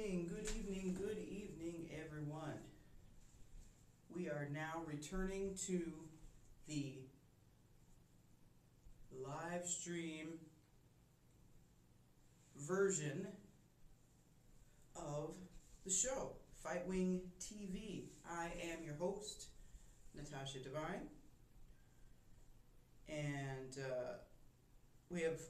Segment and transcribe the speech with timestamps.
[0.00, 2.58] evening, good evening, good evening, everyone.
[4.14, 5.82] We are now returning to
[6.66, 6.94] the
[9.12, 10.28] live stream
[12.56, 13.26] version
[14.96, 15.34] of
[15.84, 16.32] the show,
[16.64, 18.04] Fightwing TV.
[18.28, 19.48] I am your host,
[20.14, 21.08] Natasha Devine.
[23.08, 24.12] And uh,
[25.10, 25.40] we have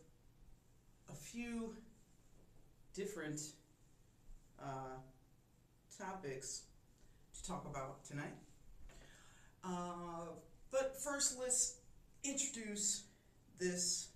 [1.08, 1.74] a few
[2.94, 3.40] different
[4.62, 4.98] uh,
[5.98, 6.62] topics
[7.34, 8.34] to talk about tonight.
[9.64, 10.26] Uh,
[10.70, 11.76] but first, let's
[12.24, 13.04] introduce
[13.58, 14.08] this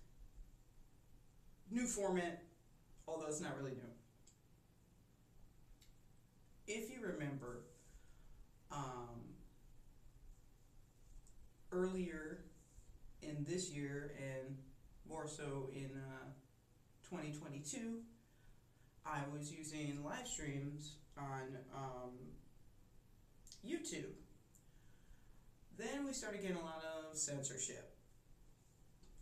[1.71, 2.41] new format,
[3.07, 3.81] although it's not really new.
[6.67, 7.61] If you remember,
[8.71, 9.35] um,
[11.71, 12.39] earlier
[13.21, 14.57] in this year and
[15.07, 16.25] more so in uh,
[17.09, 17.99] 2022,
[19.05, 22.11] I was using live streams on um,
[23.65, 24.13] YouTube.
[25.77, 27.93] Then we started getting a lot of censorship.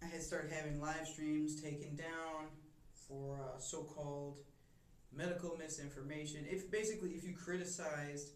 [0.02, 2.48] I had started having live streams taken down
[3.08, 4.38] for uh, so-called
[5.16, 6.46] medical misinformation.
[6.50, 8.30] If basically, if you criticized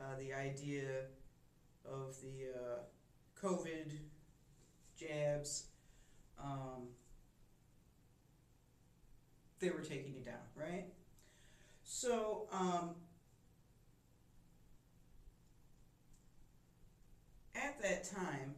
[0.00, 1.06] uh, the idea
[1.84, 2.78] of the uh,
[3.40, 3.92] COVID
[4.98, 5.66] jabs,
[6.42, 6.88] um,
[9.62, 10.84] they were taking you down, right?
[11.84, 12.90] So, um,
[17.54, 18.56] at that time,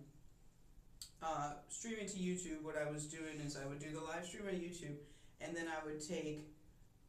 [1.23, 4.45] uh, streaming to YouTube, what I was doing is I would do the live stream
[4.49, 4.97] on YouTube,
[5.43, 6.49] and then I would take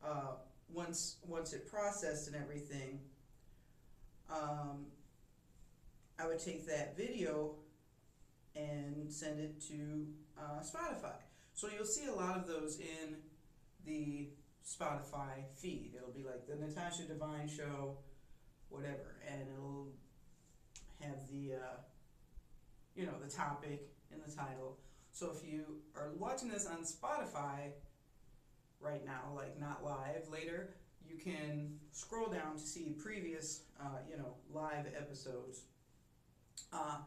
[0.03, 0.33] uh,
[0.73, 2.99] once once it processed and everything.
[4.29, 4.87] Um,
[6.19, 7.55] I would take that video
[8.55, 11.15] and send it to uh, Spotify.
[11.53, 13.15] So you'll see a lot of those in
[13.85, 14.29] the
[14.65, 15.93] Spotify feed.
[15.95, 17.97] It'll be like the Natasha Devine Show,
[18.69, 19.89] whatever, and it'll
[21.01, 21.77] have the uh,
[22.95, 24.79] you know the topic in the title.
[25.11, 27.71] So if you are watching this on Spotify
[28.79, 30.71] right now, like not live, later,
[31.07, 35.61] you can scroll down to see previous uh, you know live episodes.
[36.73, 36.97] Uh,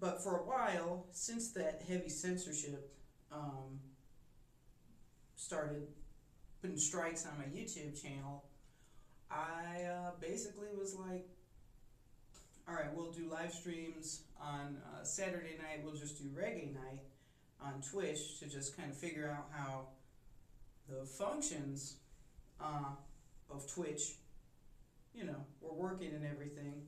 [0.00, 2.92] but for a while, since that heavy censorship
[3.30, 3.78] um,
[5.36, 5.86] started
[6.64, 8.42] putting strikes on my YouTube channel,
[9.30, 11.28] I uh, basically was like,
[12.66, 15.84] all right, we'll do live streams on uh, Saturday night.
[15.84, 17.02] We'll just do reggae night
[17.62, 19.88] on Twitch to just kind of figure out how
[20.88, 21.96] the functions
[22.58, 22.92] uh,
[23.50, 24.14] of Twitch,
[25.14, 26.80] you know, were working and everything.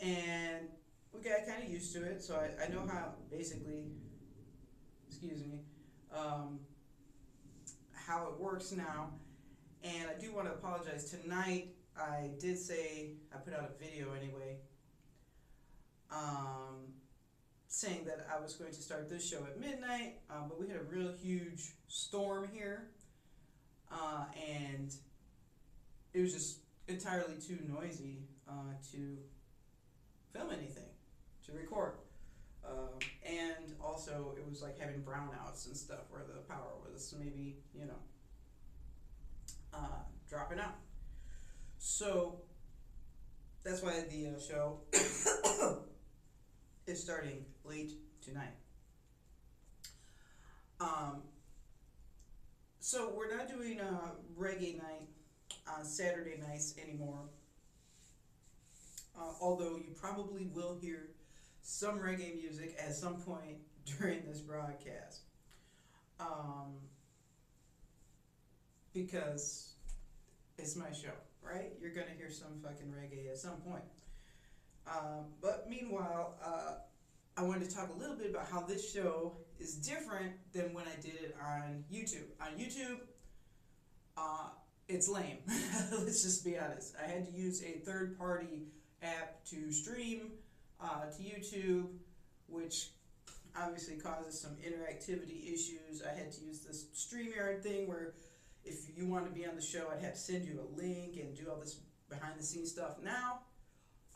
[0.00, 0.68] And
[1.12, 3.84] we got kind of used to it, so I, I know how basically,
[5.06, 5.60] excuse me,
[6.16, 6.60] um,
[8.08, 9.10] how it works now.
[9.84, 11.10] And I do want to apologize.
[11.10, 14.56] Tonight, I did say, I put out a video anyway,
[16.10, 16.94] um,
[17.68, 20.78] saying that I was going to start this show at midnight, uh, but we had
[20.78, 22.88] a real huge storm here.
[23.92, 24.24] Uh,
[24.58, 24.92] and
[26.14, 29.18] it was just entirely too noisy uh, to
[30.32, 30.88] film anything,
[31.46, 31.92] to record.
[32.64, 37.56] Um, and also, it was like having brownouts and stuff where the power was maybe,
[37.74, 38.00] you know,
[39.72, 40.76] uh, dropping out.
[41.78, 42.40] So
[43.64, 44.80] that's why the uh, show
[46.86, 48.54] is starting late tonight.
[50.80, 51.22] Um,
[52.80, 55.08] so we're not doing uh, reggae night
[55.76, 57.20] on Saturday nights anymore.
[59.18, 61.10] Uh, although you probably will hear
[61.68, 63.58] some reggae music at some point
[63.98, 65.20] during this broadcast.
[66.18, 66.72] Um,
[68.94, 69.74] because
[70.56, 71.12] it's my show,
[71.42, 71.72] right?
[71.80, 73.84] You're gonna hear some fucking reggae at some point.
[74.86, 76.76] Um, but meanwhile, uh,
[77.36, 80.86] I wanted to talk a little bit about how this show is different than when
[80.86, 82.24] I did it on YouTube.
[82.40, 83.00] On YouTube,
[84.16, 84.48] uh,
[84.88, 85.38] it's lame.
[85.92, 86.94] Let's just be honest.
[87.00, 88.68] I had to use a third party
[89.02, 90.32] app to stream
[90.80, 91.86] uh, to YouTube,
[92.46, 92.90] which
[93.56, 96.02] obviously causes some interactivity issues.
[96.06, 98.14] I had to use this StreamYard thing where
[98.64, 101.16] if you want to be on the show, I'd have to send you a link
[101.16, 102.96] and do all this behind the scenes stuff.
[103.02, 103.40] Now,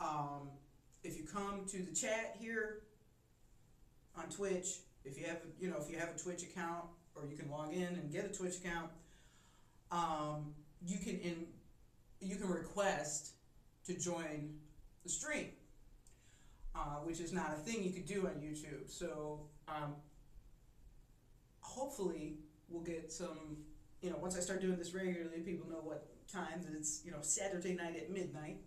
[0.00, 0.50] um,
[1.02, 2.82] if you come to the chat here
[4.16, 7.36] on Twitch, if you have you know if you have a Twitch account or you
[7.36, 8.90] can log in and get a Twitch account,
[9.90, 10.54] um,
[10.86, 11.46] you can in
[12.20, 13.30] you can request
[13.86, 14.54] to join
[15.02, 15.48] the stream
[16.74, 18.88] uh, which is not a thing you could do on YouTube.
[18.88, 19.94] So um,
[21.60, 22.38] hopefully
[22.68, 23.56] we'll get some,
[24.00, 27.10] you know, once I start doing this regularly, people know what time that it's you
[27.10, 28.58] know Saturday night at midnight,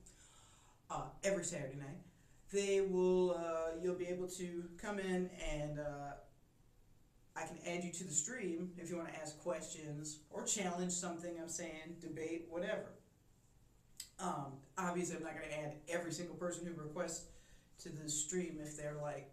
[0.90, 1.98] uh, every Saturday night,
[2.52, 6.14] they will uh, you'll be able to come in and uh,
[7.36, 10.92] I can add you to the stream if you want to ask questions or challenge
[10.92, 12.86] something I'm saying, debate, whatever.
[14.20, 17.26] Um, obviously, I'm not going to add every single person who requests
[17.80, 19.32] to the stream if they're like,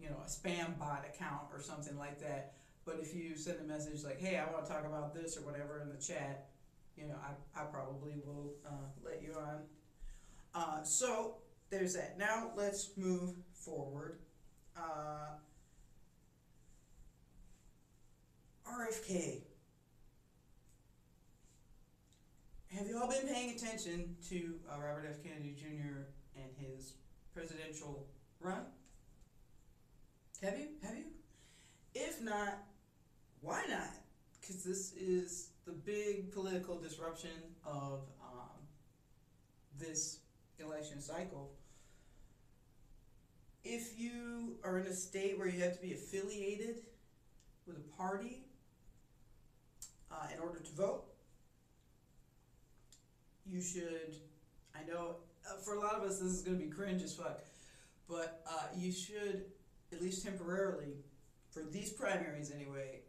[0.00, 2.54] you know, a spam bot account or something like that.
[2.84, 5.42] But if you send a message like, "Hey, I want to talk about this" or
[5.42, 6.48] whatever in the chat,
[6.96, 9.60] you know, I, I probably will uh, let you on.
[10.54, 11.36] Uh, so
[11.70, 12.18] there's that.
[12.18, 14.18] Now let's move forward.
[14.76, 15.38] Uh,
[18.66, 19.42] RFK.
[22.76, 25.22] Have you all been paying attention to uh, Robert F.
[25.22, 26.08] Kennedy Jr.
[26.34, 26.94] and his
[27.34, 28.06] presidential
[28.40, 28.64] run?
[30.42, 30.68] Have you?
[30.82, 31.04] Have you?
[31.94, 32.58] If not,
[33.40, 33.90] why not?
[34.40, 37.30] Because this is the big political disruption
[37.64, 38.60] of um,
[39.78, 40.18] this
[40.58, 41.50] election cycle.
[43.64, 46.82] If you are in a state where you have to be affiliated
[47.66, 48.44] with a party
[50.10, 51.04] uh, in order to vote,
[53.46, 54.16] you should.
[54.74, 55.16] I know
[55.48, 57.40] uh, for a lot of us this is going to be cringe as fuck,
[58.08, 59.44] but uh, you should
[59.92, 60.94] at least temporarily,
[61.50, 63.00] for these primaries anyway,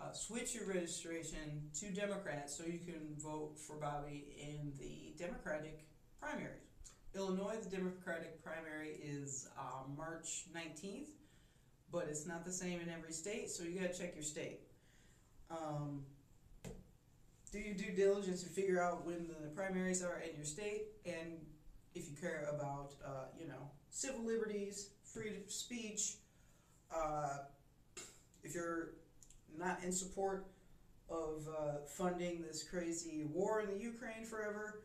[0.00, 5.86] uh, switch your registration to Democrats so you can vote for Bobby in the Democratic
[6.20, 6.62] primaries.
[7.14, 11.08] Illinois, the Democratic primary is uh, March 19th,
[11.90, 14.60] but it's not the same in every state, so you gotta check your state.
[15.50, 16.02] Um,
[17.50, 21.38] do your due diligence to figure out when the primaries are in your state, and
[21.94, 26.16] if you care about, uh, you know, civil liberties, freedom of speech,
[26.94, 27.38] uh,
[28.42, 28.90] if you're
[29.58, 30.46] not in support
[31.10, 34.82] of uh, funding this crazy war in the Ukraine forever,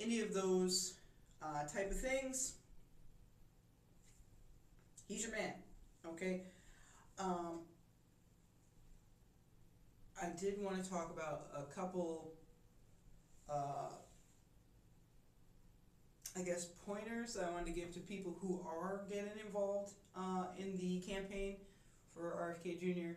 [0.00, 0.94] any of those
[1.42, 2.54] uh, type of things,
[5.06, 5.54] he's your man.
[6.06, 6.42] Okay.
[7.18, 7.60] Um,
[10.20, 12.32] I did want to talk about a couple,
[13.48, 13.92] uh,
[16.36, 20.76] I guess, pointers I wanted to give to people who are getting involved uh, in
[20.76, 21.56] the campaign
[22.12, 23.16] for RFK Jr.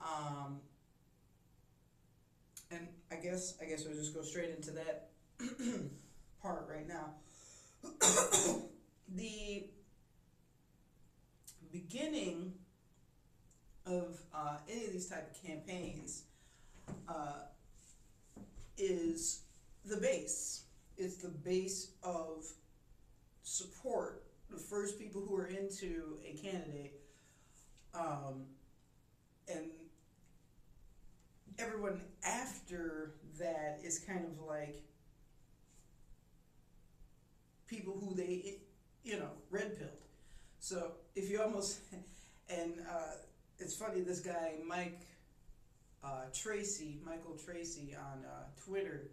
[0.00, 0.60] Um,
[2.70, 5.10] and I guess I guess we'll just go straight into that
[6.42, 7.14] part right now.
[9.14, 9.68] the
[11.72, 12.54] beginning
[13.86, 16.24] of uh, any of these type of campaigns
[17.08, 17.44] uh,
[18.76, 19.42] is
[19.84, 20.64] the base.
[20.98, 22.44] It's the base of
[23.42, 24.24] support.
[24.50, 27.00] The first people who are into a candidate,
[27.94, 28.44] um,
[29.48, 29.66] and
[31.58, 34.82] everyone after that is kind of like
[37.66, 38.58] people who they,
[39.04, 39.90] you know, red pilled.
[40.60, 41.80] So if you almost,
[42.48, 43.14] and uh,
[43.58, 45.00] it's funny, this guy, Mike
[46.04, 49.08] uh, Tracey, Michael Tracey on uh, Twitter,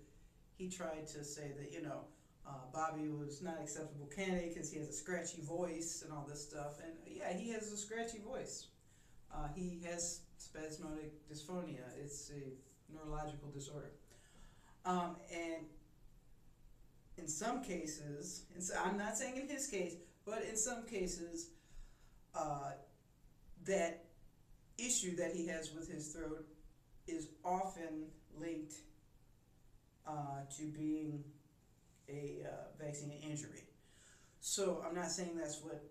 [0.58, 2.02] he tried to say that, you know,
[2.48, 6.44] uh, Bobby was not acceptable candidate because he has a scratchy voice and all this
[6.44, 6.80] stuff.
[6.84, 8.68] And yeah, he has a scratchy voice.
[9.34, 11.86] Uh, he has spasmodic dysphonia.
[12.04, 13.92] It's a neurological disorder.
[14.86, 15.66] Um, and
[17.18, 19.96] in some cases, and so I'm not saying in his case,
[20.26, 21.50] but in some cases,
[22.36, 22.72] uh,
[23.66, 24.04] that
[24.78, 26.46] issue that he has with his throat
[27.08, 28.06] is often
[28.40, 28.74] linked
[30.08, 31.24] uh, to being
[32.10, 33.64] a uh, vaccine injury.
[34.40, 35.84] So I'm not saying that's what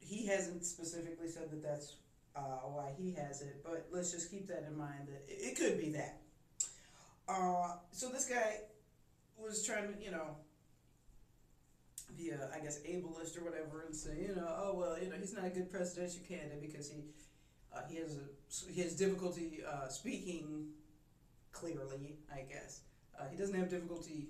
[0.00, 1.96] he hasn't specifically said that that's
[2.34, 5.56] uh, why he has it, but let's just keep that in mind that it, it
[5.56, 6.20] could be that.
[7.28, 8.60] Uh, so this guy
[9.36, 10.36] was trying to, you know,
[12.16, 15.16] be a, I guess, ableist or whatever, and say, you know, oh well, you know,
[15.16, 17.02] he's not a good presidential candidate because he
[17.74, 20.68] uh, he has a, he has difficulty uh, speaking
[21.52, 22.80] clearly, I guess.
[23.18, 24.28] Uh, he doesn't have difficulty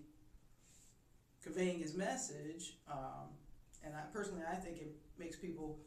[1.42, 3.28] conveying his message, um,
[3.84, 5.78] and I, personally, I think it makes people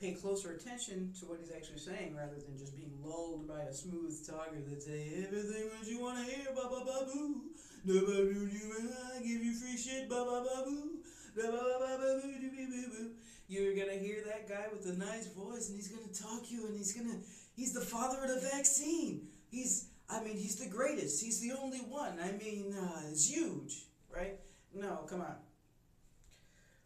[0.00, 3.72] pay closer attention to what he's actually saying rather than just being lulled by a
[3.72, 7.42] smooth talker that say everything that you want to hear, ba ba ba boo.
[7.84, 8.72] Nobody you
[9.14, 10.91] I give you free shit, ba ba ba boo.
[13.48, 16.76] You're gonna hear that guy with the nice voice, and he's gonna talk you, and
[16.76, 17.18] he's gonna
[17.54, 19.28] he's the father of the vaccine.
[19.50, 21.22] He's I mean he's the greatest.
[21.22, 22.18] He's the only one.
[22.22, 24.38] I mean uh, it's huge, right?
[24.74, 25.36] No, come on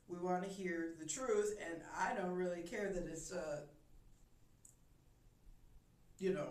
[0.09, 3.61] we want to hear the truth, and I don't really care that it's, uh,
[6.19, 6.51] you know,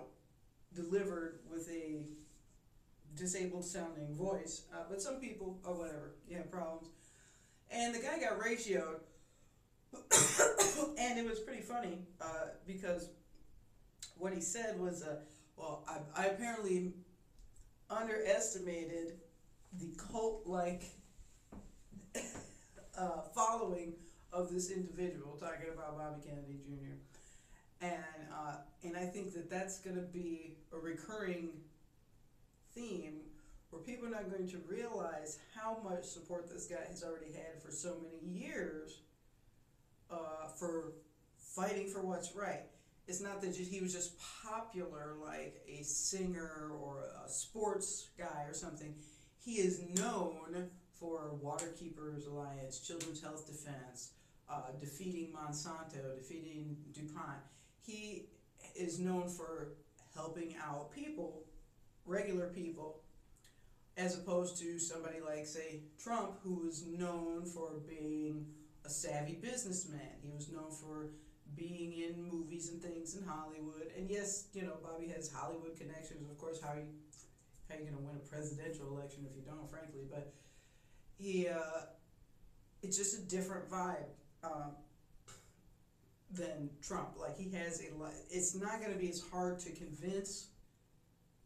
[0.74, 2.04] delivered with a
[3.16, 6.90] disabled sounding voice, uh, but some people, or whatever, you have problems.
[7.76, 9.02] And the guy got ratioed,
[10.98, 13.10] and it was pretty funny uh, because
[14.18, 15.18] what he said was, uh,
[15.58, 16.94] well, I, I apparently
[17.90, 19.20] underestimated
[19.78, 20.84] the cult like
[22.98, 23.96] uh, following
[24.32, 27.86] of this individual, talking about Bobby Kennedy Jr.
[27.86, 28.56] And, uh,
[28.86, 31.50] and I think that that's going to be a recurring
[32.74, 33.20] theme
[33.70, 37.62] where people are not going to realize how much support this guy has already had
[37.64, 39.02] for so many years
[40.10, 40.94] uh, for
[41.38, 42.64] fighting for what's right.
[43.08, 48.54] It's not that he was just popular like a singer or a sports guy or
[48.54, 48.96] something.
[49.44, 50.70] He is known
[51.00, 54.14] for Waterkeepers Alliance, Children's Health Defense,
[54.50, 57.38] uh, defeating Monsanto, defeating DuPont.
[57.86, 58.30] He
[58.76, 59.74] is known for
[60.16, 61.44] helping out people,
[62.06, 63.02] regular people,
[63.98, 68.46] as opposed to somebody like, say, Trump, who was known for being
[68.86, 70.20] a savvy businessman.
[70.22, 71.12] He was known for
[71.56, 73.92] being in movies and things in Hollywood.
[73.98, 76.30] And yes, you know, Bobby has Hollywood connections.
[76.30, 76.84] Of course, how you
[77.70, 80.02] how you gonna win a presidential election if you don't, frankly.
[80.10, 80.34] But
[81.18, 81.88] he, uh,
[82.84, 84.06] it's just a different vibe
[84.44, 84.76] um,
[86.32, 87.16] than Trump.
[87.20, 87.88] Like he has a.
[88.30, 90.48] It's not gonna be as hard to convince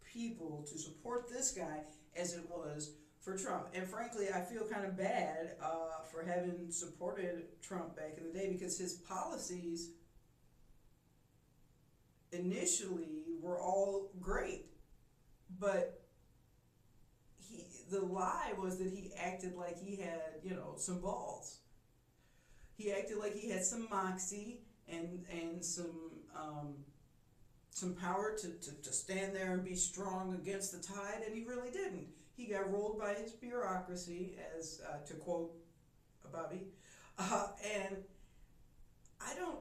[0.04, 1.82] people to support this guy
[2.16, 3.68] as it was for Trump.
[3.74, 8.38] And frankly, I feel kind of bad uh, for having supported Trump back in the
[8.38, 9.92] day because his policies
[12.32, 14.66] initially were all great,
[15.60, 16.02] but
[17.38, 21.60] he the lie was that he acted like he had you know some balls.
[22.78, 26.76] He acted like he had some moxie and and some um,
[27.72, 31.44] some power to, to, to stand there and be strong against the tide, and he
[31.46, 32.08] really didn't.
[32.36, 35.52] He got rolled by his bureaucracy, as uh, to quote
[36.32, 36.68] Bobby,
[37.18, 37.98] uh, and
[39.20, 39.60] I don't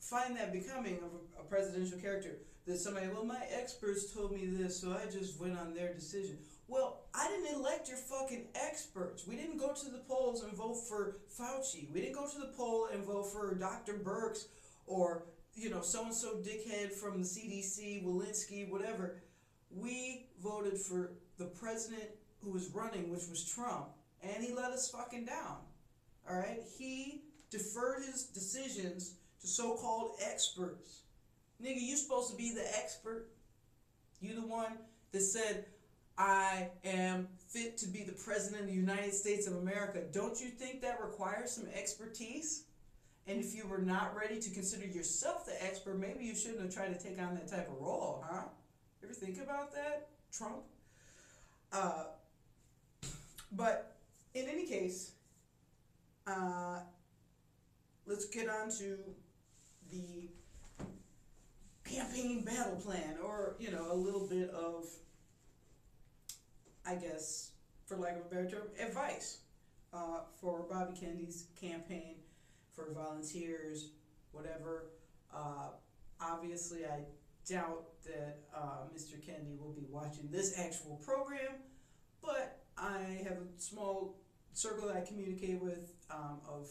[0.00, 2.38] find that becoming of a, a presidential character.
[2.66, 6.38] That somebody, well, my experts told me this, so I just went on their decision.
[6.68, 9.26] Well, I didn't elect your fucking experts.
[9.26, 11.92] We didn't go to the polls and vote for Fauci.
[11.92, 13.94] We didn't go to the poll and vote for Dr.
[13.94, 14.46] Birx
[14.86, 19.16] or, you know, so and so dickhead from the CDC, Walensky, whatever.
[19.74, 22.10] We voted for the president
[22.42, 23.86] who was running, which was Trump,
[24.22, 25.56] and he let us fucking down.
[26.28, 26.62] All right?
[26.78, 31.02] He deferred his decisions to so called experts.
[31.62, 33.28] Nigga, you supposed to be the expert.
[34.20, 34.78] You the one
[35.12, 35.66] that said,
[36.18, 40.02] I am fit to be the president of the United States of America.
[40.12, 42.64] Don't you think that requires some expertise?
[43.26, 46.74] And if you were not ready to consider yourself the expert, maybe you shouldn't have
[46.74, 48.42] tried to take on that type of role, huh?
[49.02, 50.62] Ever think about that, Trump?
[51.72, 52.04] Uh,
[53.52, 53.96] but
[54.34, 55.12] in any case,
[56.26, 56.80] uh,
[58.06, 58.98] let's get on to
[59.90, 60.28] the
[61.84, 64.86] campaign battle plan, or you know, a little bit of,
[66.86, 67.50] I guess,
[67.86, 69.38] for lack of a better term, advice
[69.92, 72.16] uh, for Bobby Kennedy's campaign,
[72.74, 73.90] for volunteers,
[74.32, 74.90] whatever.
[75.34, 75.70] Uh,
[76.20, 77.04] obviously, I
[77.48, 79.24] doubt that uh, Mr.
[79.24, 81.56] Kennedy will be watching this actual program,
[82.22, 84.16] but I have a small
[84.52, 86.68] circle that I communicate with um, of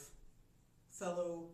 [0.92, 1.50] fellow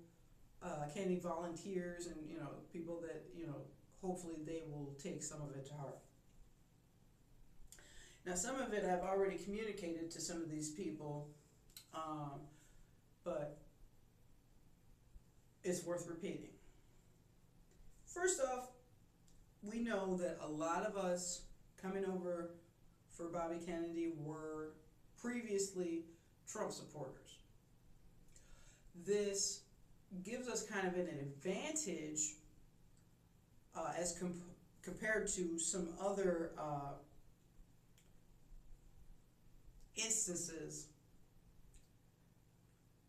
[0.62, 0.86] uh,
[1.22, 3.62] volunteers and you know people that you know
[4.02, 6.00] hopefully they will take some of it to heart.
[8.26, 11.30] Now, some of it I've already communicated to some of these people,
[11.94, 12.42] um,
[13.24, 13.58] but
[15.68, 16.50] it's worth repeating.
[18.06, 18.70] First off,
[19.62, 21.42] we know that a lot of us
[21.82, 22.52] coming over
[23.10, 24.74] for Bobby Kennedy were
[25.22, 26.06] previously
[26.48, 27.40] Trump supporters.
[29.06, 29.62] This
[30.24, 32.36] gives us kind of an advantage
[33.76, 34.36] uh, as comp-
[34.82, 36.94] compared to some other uh,
[39.96, 40.88] instances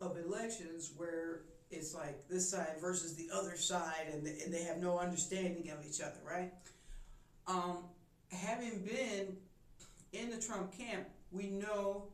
[0.00, 4.62] of elections where it's like this side versus the other side and they, and they
[4.62, 6.52] have no understanding of each other, right?
[7.46, 7.84] Um,
[8.30, 9.36] having been
[10.12, 12.04] in the Trump camp, we know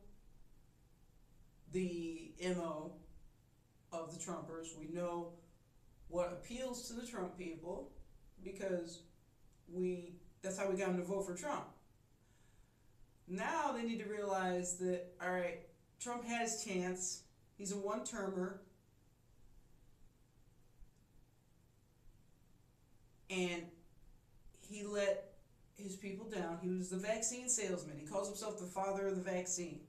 [1.71, 2.91] the MO
[3.91, 4.77] of the Trumpers.
[4.77, 5.33] We know
[6.09, 7.91] what appeals to the Trump people
[8.43, 9.01] because
[9.71, 11.65] we that's how we got them to vote for Trump.
[13.27, 15.61] Now they need to realize that all right,
[15.99, 17.23] Trump has chance.
[17.57, 18.61] He's a one-termer.
[23.29, 23.63] And
[24.61, 25.33] he let
[25.75, 26.59] his people down.
[26.61, 27.97] He was the vaccine salesman.
[27.97, 29.79] He calls himself the father of the vaccine.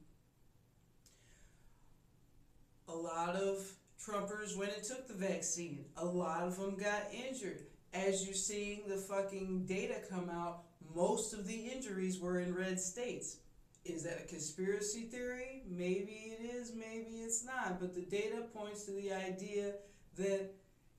[2.88, 3.73] A lot of
[4.05, 5.85] Trumpers went and took the vaccine.
[5.97, 7.66] A lot of them got injured.
[7.93, 10.64] As you're seeing the fucking data come out,
[10.95, 13.38] most of the injuries were in red states.
[13.85, 15.62] Is that a conspiracy theory?
[15.69, 17.81] Maybe it is, maybe it's not.
[17.81, 19.75] But the data points to the idea
[20.16, 20.50] that,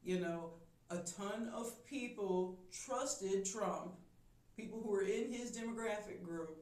[0.04, 0.52] you know,
[0.90, 3.94] a ton of people trusted Trump,
[4.56, 6.58] people who were in his demographic group,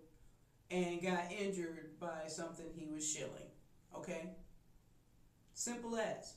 [0.71, 3.49] and got injured by something he was shilling.
[3.95, 4.29] Okay?
[5.53, 6.33] Simple as.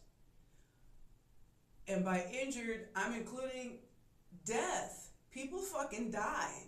[1.86, 3.78] And by injured, I'm including
[4.44, 5.10] death.
[5.30, 6.66] People fucking died.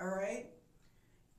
[0.00, 0.46] All right?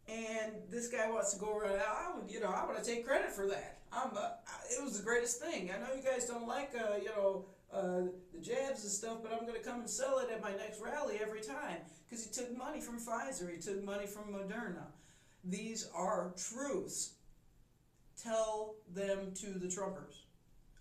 [0.09, 1.79] And this guy wants to go around.
[1.79, 3.79] I would, you know, I want to take credit for that.
[3.93, 4.31] I'm, uh,
[4.77, 5.71] it was the greatest thing.
[5.71, 8.01] I know you guys don't like, uh, you know, uh,
[8.33, 10.81] the jabs and stuff, but I'm going to come and sell it at my next
[10.81, 11.77] rally every time
[12.09, 14.85] because he took money from Pfizer, he took money from Moderna.
[15.43, 17.13] These are truths.
[18.21, 20.25] Tell them to the Trumpers.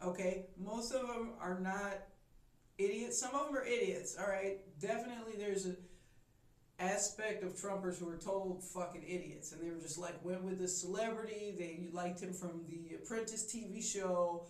[0.05, 0.47] Okay?
[0.59, 1.99] Most of them are not
[2.77, 3.19] idiots.
[3.19, 4.59] Some of them are idiots, all right?
[4.81, 5.77] Definitely there's a
[6.81, 10.59] aspect of Trumpers who were told fucking idiots, and they were just like went with
[10.59, 11.55] the celebrity.
[11.57, 14.47] They liked him from the Apprentice TV show.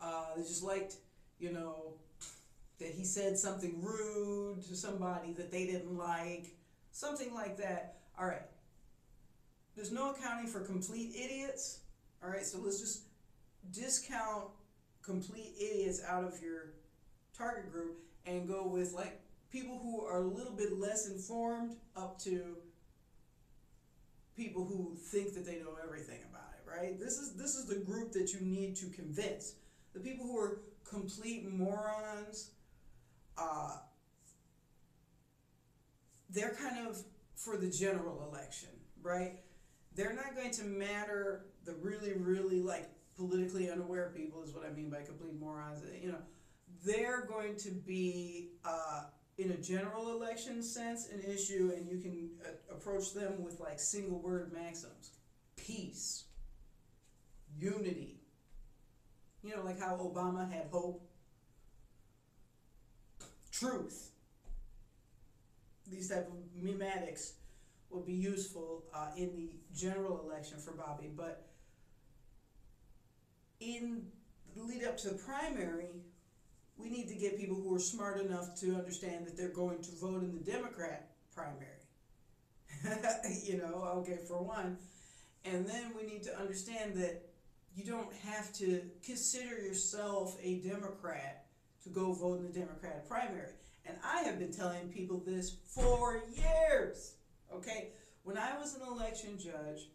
[0.00, 0.96] Uh, they just liked,
[1.38, 1.94] you know,
[2.78, 6.46] that he said something rude to somebody that they didn't like,
[6.92, 7.96] something like that.
[8.18, 8.42] All right.
[9.74, 11.80] There's no accounting for complete idiots.
[12.22, 13.02] All right, so let's just
[13.72, 14.44] discount
[15.02, 16.70] complete idiots out of your
[17.36, 22.18] target group and go with like people who are a little bit less informed up
[22.20, 22.56] to
[24.36, 26.98] people who think that they know everything about it, right?
[26.98, 29.54] This is this is the group that you need to convince.
[29.94, 32.50] The people who are complete morons,
[33.36, 33.76] uh,
[36.30, 37.02] they're kind of
[37.34, 38.70] for the general election,
[39.02, 39.40] right?
[39.94, 44.72] They're not going to matter the really, really like politically unaware people is what I
[44.72, 45.82] mean by complete morons.
[46.00, 46.22] You know,
[46.84, 49.04] they're going to be uh,
[49.38, 53.80] in a general election sense an issue, and you can uh, approach them with like
[53.80, 55.10] single word maxims
[55.56, 56.24] peace,
[57.58, 58.17] unity.
[59.42, 61.02] You know, like how Obama had hope,
[63.52, 64.10] truth.
[65.90, 67.32] These type of memetics
[67.90, 71.46] will be useful uh, in the general election for Bobby, but
[73.60, 74.02] in
[74.54, 76.02] the lead up to the primary,
[76.76, 79.90] we need to get people who are smart enough to understand that they're going to
[79.92, 81.78] vote in the Democrat primary.
[83.44, 84.78] you know, okay, for one.
[85.44, 87.27] And then we need to understand that
[87.78, 91.46] you don't have to consider yourself a Democrat
[91.84, 93.52] to go vote in the Democratic primary.
[93.86, 97.14] And I have been telling people this for years.
[97.54, 97.90] Okay?
[98.24, 99.88] When I was an election judge,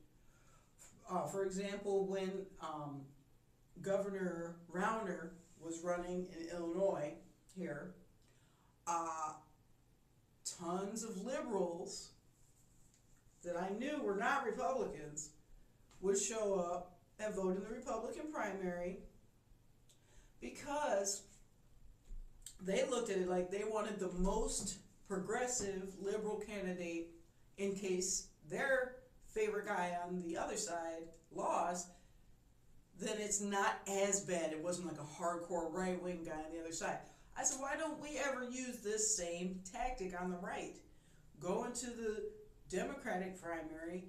[1.12, 3.02] uh, for example, when um,
[3.82, 7.14] Governor Rauner was running in Illinois
[7.54, 7.96] here,
[8.88, 9.34] uh,
[10.58, 12.12] tons of liberals
[13.44, 15.32] that I knew were not Republicans
[16.00, 19.00] would show up and vote in the Republican primary
[20.42, 21.24] because
[22.62, 27.10] they looked at it like they wanted the most progressive liberal candidate
[27.58, 28.96] in case their
[29.28, 31.90] favorite guy on the other side lost
[33.00, 34.52] then it's not as bad.
[34.52, 36.98] It wasn't like a hardcore right wing guy on the other side.
[37.38, 40.76] I said, why don't we ever use this same tactic on the right?
[41.40, 42.30] Go into the
[42.70, 44.06] Democratic primary,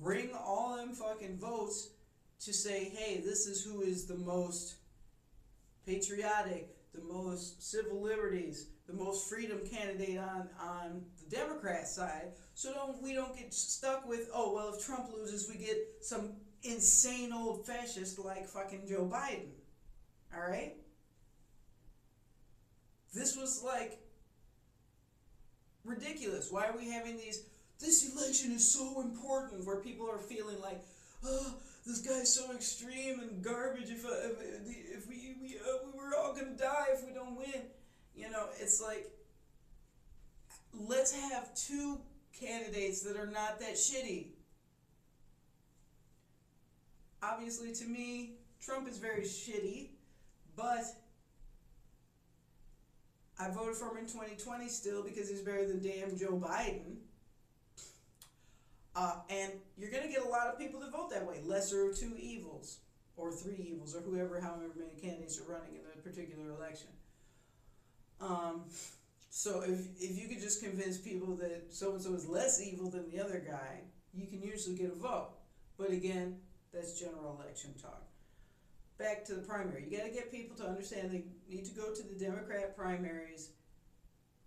[0.00, 1.90] bring all them fucking votes
[2.44, 4.74] to say, hey, this is who is the most
[5.86, 12.32] patriotic, the most civil liberties, the most freedom candidate on, on the Democrat side.
[12.54, 16.32] So don't we don't get stuck with, oh well if Trump loses we get some
[16.62, 19.50] insane old fascist like fucking Joe Biden.
[20.34, 20.74] All right?
[23.14, 24.00] This was like
[25.84, 26.50] ridiculous.
[26.50, 27.44] Why are we having these?
[27.78, 30.80] This election is so important where people are feeling like,
[31.24, 31.54] oh,
[31.86, 33.90] this guy's so extreme and garbage.
[33.90, 37.36] If, uh, if, if we, we, uh, we were all to die if we don't
[37.36, 37.62] win.
[38.14, 39.10] You know, it's like,
[40.72, 42.00] let's have two
[42.38, 44.26] candidates that are not that shitty
[47.22, 49.90] obviously to me, Trump is very shitty,
[50.56, 50.84] but
[53.38, 56.96] I voted for him in 2020 still because he's better than damn Joe Biden.
[58.94, 61.40] Uh, and you're going to get a lot of people to vote that way.
[61.44, 62.78] Lesser of two evils,
[63.16, 66.88] or three evils, or whoever, however many candidates are running in a particular election.
[68.20, 68.64] Um,
[69.34, 72.90] So if if you could just convince people that so and so is less evil
[72.90, 73.80] than the other guy,
[74.12, 75.30] you can usually get a vote.
[75.78, 76.36] But again,
[76.70, 78.04] that's general election talk.
[78.98, 79.86] Back to the primary.
[79.88, 83.52] You got to get people to understand they need to go to the Democrat primaries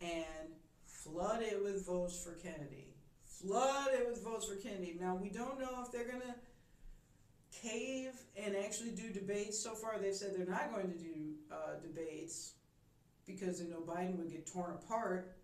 [0.01, 0.53] and
[0.85, 2.94] flood it with votes for Kennedy.
[3.45, 4.97] Flood it with votes for Kennedy.
[4.99, 6.35] Now we don't know if they're gonna
[7.61, 9.59] cave and actually do debates.
[9.59, 12.53] So far, they've said they're not going to do uh, debates
[13.25, 15.35] because they know Biden would get torn apart.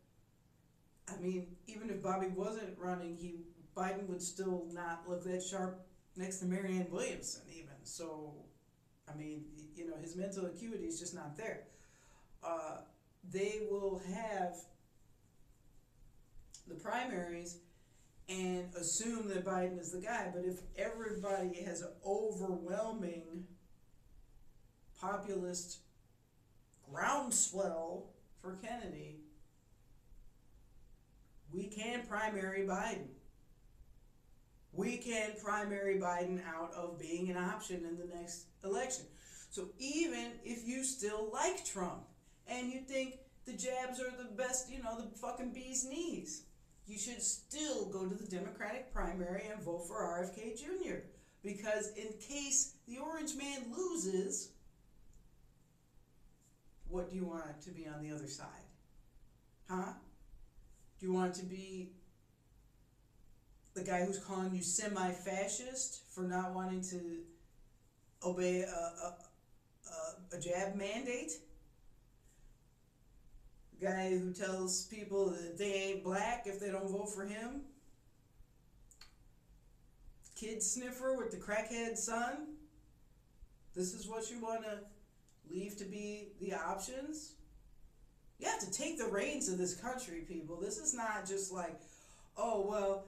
[1.10, 3.36] I mean, even if Bobby wasn't running, he
[3.76, 5.86] Biden would still not look that sharp
[6.18, 7.70] next to Marianne Williamson, even.
[7.84, 8.34] So,
[9.10, 11.64] I mean, you know, his mental acuity is just not there.
[12.44, 12.78] Uh,
[13.32, 14.56] they will have
[16.68, 17.58] the primaries
[18.32, 20.32] and assume that Biden is the guy.
[20.34, 23.46] But if everybody has overwhelming
[25.00, 25.80] populist
[26.90, 28.06] groundswell
[28.42, 29.18] for Kennedy,
[31.52, 33.08] we can primary Biden.
[34.74, 39.06] We can primary Biden out of being an option in the next election.
[39.50, 42.04] So even if you still like Trump
[42.48, 43.16] and you think
[43.46, 46.44] the jabs are the best, you know, the fucking bee's knees,
[46.88, 51.00] you should still go to the Democratic primary and vote for RFK Jr.
[51.44, 54.50] Because in case the orange man loses,
[56.88, 58.48] what do you want to be on the other side?
[59.70, 59.94] Huh?
[61.00, 61.94] Do you want to be
[63.74, 67.00] the guy who's calling you semi fascist for not wanting to
[68.24, 69.16] obey a, a,
[69.88, 71.32] a, a jab mandate?
[73.82, 77.62] Guy who tells people that they ain't black if they don't vote for him.
[80.36, 82.48] Kid sniffer with the crackhead son.
[83.76, 84.80] This is what you want to
[85.50, 87.34] leave to be the options.
[88.40, 90.58] You have to take the reins of this country, people.
[90.60, 91.80] This is not just like,
[92.38, 93.06] oh, well,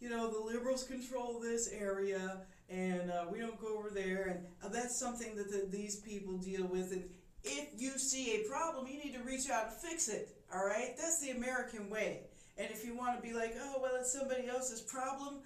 [0.00, 4.24] you know, the liberals control this area and uh, we don't go over there.
[4.24, 6.92] And uh, that's something that the, these people deal with.
[6.92, 7.04] And
[7.44, 10.36] if you see a problem, you need to reach out and fix it.
[10.54, 10.94] All right?
[10.96, 12.20] That's the American way.
[12.56, 15.38] And if you want to be like, oh, well, it's somebody else's problem,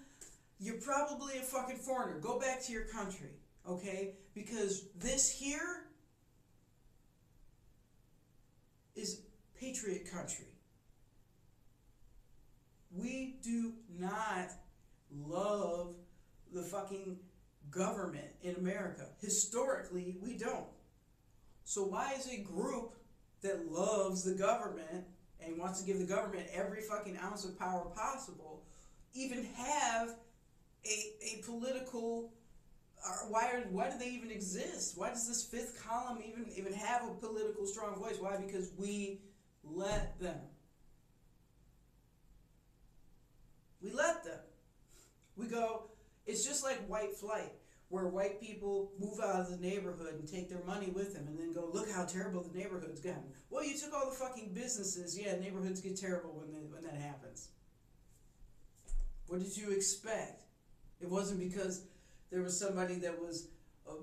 [0.59, 2.18] you're probably a fucking foreigner.
[2.20, 3.33] Go back to your country,
[3.68, 4.14] okay?
[4.35, 5.85] Because this here
[8.94, 9.20] is
[9.59, 10.46] patriot country.
[12.94, 14.50] We do not
[15.26, 15.94] love
[16.52, 17.18] the fucking
[17.70, 19.07] government in America.
[19.20, 20.66] Historically, we don't.
[21.64, 22.94] So why is a group
[23.42, 25.05] that loves the government
[25.44, 28.62] and wants to give the government every fucking ounce of power possible
[29.14, 30.16] even have
[30.85, 32.33] a, a political
[33.29, 34.96] why are, why do they even exist?
[34.96, 38.16] Why does this fifth column even even have a political strong voice?
[38.20, 38.37] Why?
[38.37, 39.20] Because we
[39.64, 40.38] let them.
[43.83, 44.38] We let them.
[45.37, 45.90] We go,
[46.27, 47.53] it's just like white flight
[47.92, 51.38] where white people move out of the neighborhood and take their money with them and
[51.38, 53.22] then go, look how terrible the neighborhood's gotten.
[53.50, 55.18] Well, you took all the fucking businesses.
[55.18, 57.50] Yeah, neighborhoods get terrible when, they, when that happens.
[59.26, 60.44] What did you expect?
[61.02, 61.85] It wasn't because
[62.31, 63.48] there was somebody that was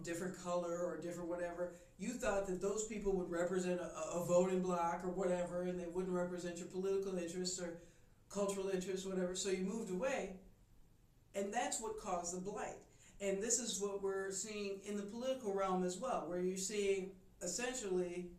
[0.04, 1.74] different color or different whatever.
[1.98, 5.88] You thought that those people would represent a, a voting bloc or whatever and they
[5.88, 7.80] wouldn't represent your political interests or
[8.32, 9.34] cultural interests, whatever.
[9.34, 10.36] So you moved away.
[11.34, 12.78] And that's what caused the blight
[13.22, 17.12] and this is what we're seeing in the political realm as well, where you're seeing
[17.42, 18.32] essentially,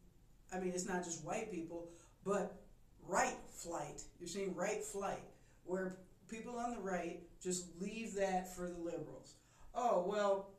[0.53, 1.89] I mean, it's not just white people,
[2.25, 2.63] but
[3.07, 4.03] right flight.
[4.19, 5.23] You're seeing right flight,
[5.65, 5.97] where
[6.29, 9.35] people on the right just leave that for the liberals.
[9.75, 10.51] Oh, well,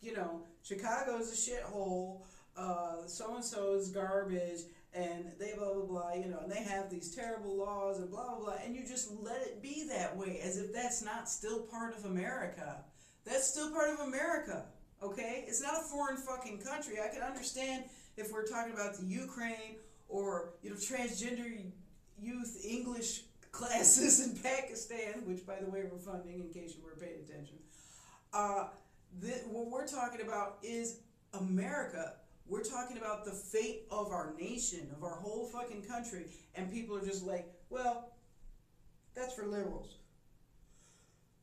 [0.00, 2.20] you know, Chicago's a shithole,
[3.06, 4.60] so and so is garbage,
[4.92, 8.36] and they blah, blah, blah, you know, and they have these terrible laws and blah,
[8.36, 11.60] blah, blah, and you just let it be that way as if that's not still
[11.62, 12.84] part of America.
[13.24, 14.64] That's still part of America,
[15.02, 15.44] okay?
[15.46, 16.96] It's not a foreign fucking country.
[17.02, 17.84] I can understand
[18.16, 19.76] if we're talking about the Ukraine
[20.08, 21.50] or, you know, transgender
[22.20, 26.96] youth English classes in Pakistan, which, by the way, we're funding in case you were
[27.00, 27.56] paying attention.
[28.32, 28.66] Uh,
[29.20, 30.98] the, what we're talking about is
[31.32, 32.14] America.
[32.46, 36.94] We're talking about the fate of our nation, of our whole fucking country, and people
[36.96, 38.12] are just like, well,
[39.14, 39.96] that's for liberals.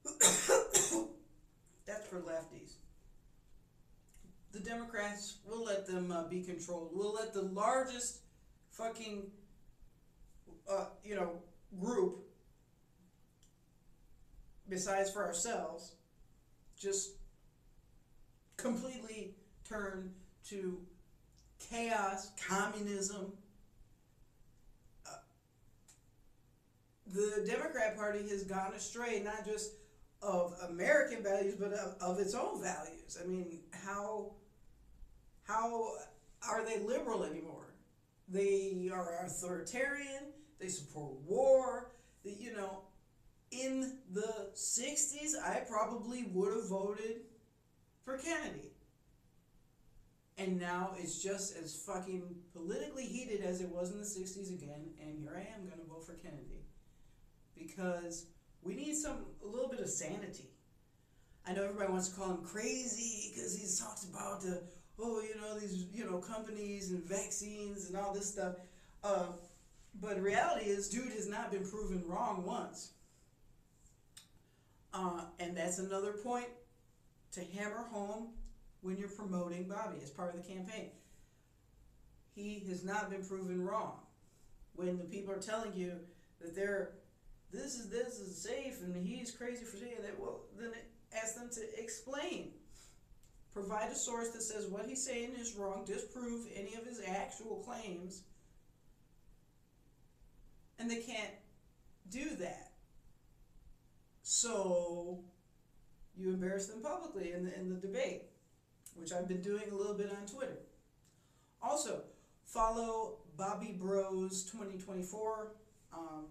[2.11, 2.73] For lefties.
[4.51, 6.89] The Democrats, we'll let them uh, be controlled.
[6.91, 8.19] We'll let the largest
[8.71, 9.31] fucking,
[10.69, 11.39] uh, you know,
[11.79, 12.19] group,
[14.67, 15.93] besides for ourselves,
[16.77, 17.11] just
[18.57, 20.11] completely turn
[20.49, 20.81] to
[21.69, 23.31] chaos, communism,
[25.07, 25.11] uh,
[27.07, 29.71] the Democrat Party has gone astray, not just
[30.21, 33.17] of American values, but of, of its own values.
[33.21, 34.33] I mean, how
[35.43, 35.93] how
[36.47, 37.73] are they liberal anymore?
[38.27, 40.31] They are authoritarian.
[40.59, 41.91] They support war.
[42.23, 42.83] They, you know,
[43.51, 47.21] in the '60s, I probably would have voted
[48.05, 48.71] for Kennedy.
[50.37, 54.89] And now it's just as fucking politically heated as it was in the 60s again,
[54.99, 56.65] and here I am going to vote for Kennedy.
[57.55, 58.25] Because
[58.63, 60.49] we need some, a little bit of sanity.
[61.47, 64.61] I know everybody wants to call him crazy because he talks about the,
[64.99, 68.55] oh, you know, these, you know, companies and vaccines and all this stuff.
[69.03, 69.27] Uh,
[69.99, 72.91] but reality is, dude has not been proven wrong once.
[74.93, 76.47] Uh, and that's another point
[77.31, 78.27] to hammer home
[78.81, 80.89] when you're promoting Bobby as part of the campaign.
[82.35, 83.99] He has not been proven wrong.
[84.75, 85.93] When the people are telling you
[86.41, 86.91] that they're
[87.51, 90.71] this is this is safe and he's crazy for saying that, well then
[91.15, 92.51] ask them to explain.
[93.53, 97.57] Provide a source that says what he's saying is wrong, disprove any of his actual
[97.57, 98.23] claims.
[100.79, 101.33] And they can't
[102.09, 102.71] do that.
[104.23, 105.19] So
[106.15, 108.23] you embarrass them publicly in the, in the debate
[108.95, 110.59] which I've been doing a little bit on Twitter.
[111.61, 112.03] Also,
[112.45, 115.53] follow Bobby Bros 2024.
[115.93, 116.25] Um,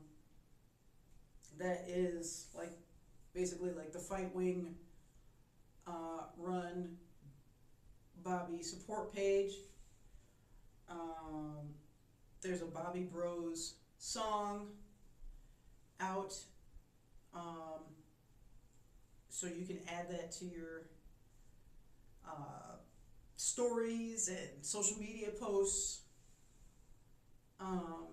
[1.61, 2.73] that is like
[3.35, 4.73] basically like the Fightwing
[5.87, 6.97] uh, run
[8.23, 9.53] Bobby support page.
[10.89, 11.75] Um,
[12.43, 14.69] there's a Bobby Bros song
[16.01, 16.35] out.
[17.35, 17.81] Um,
[19.29, 20.87] so you can add that to your
[22.27, 22.77] uh,
[23.37, 26.01] stories and social media posts.
[27.61, 28.07] Um,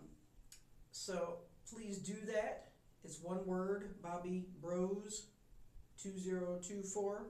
[0.92, 1.40] so
[1.74, 2.67] please do that.
[3.04, 5.28] It's one word, Bobby Bros
[6.02, 7.22] 2024.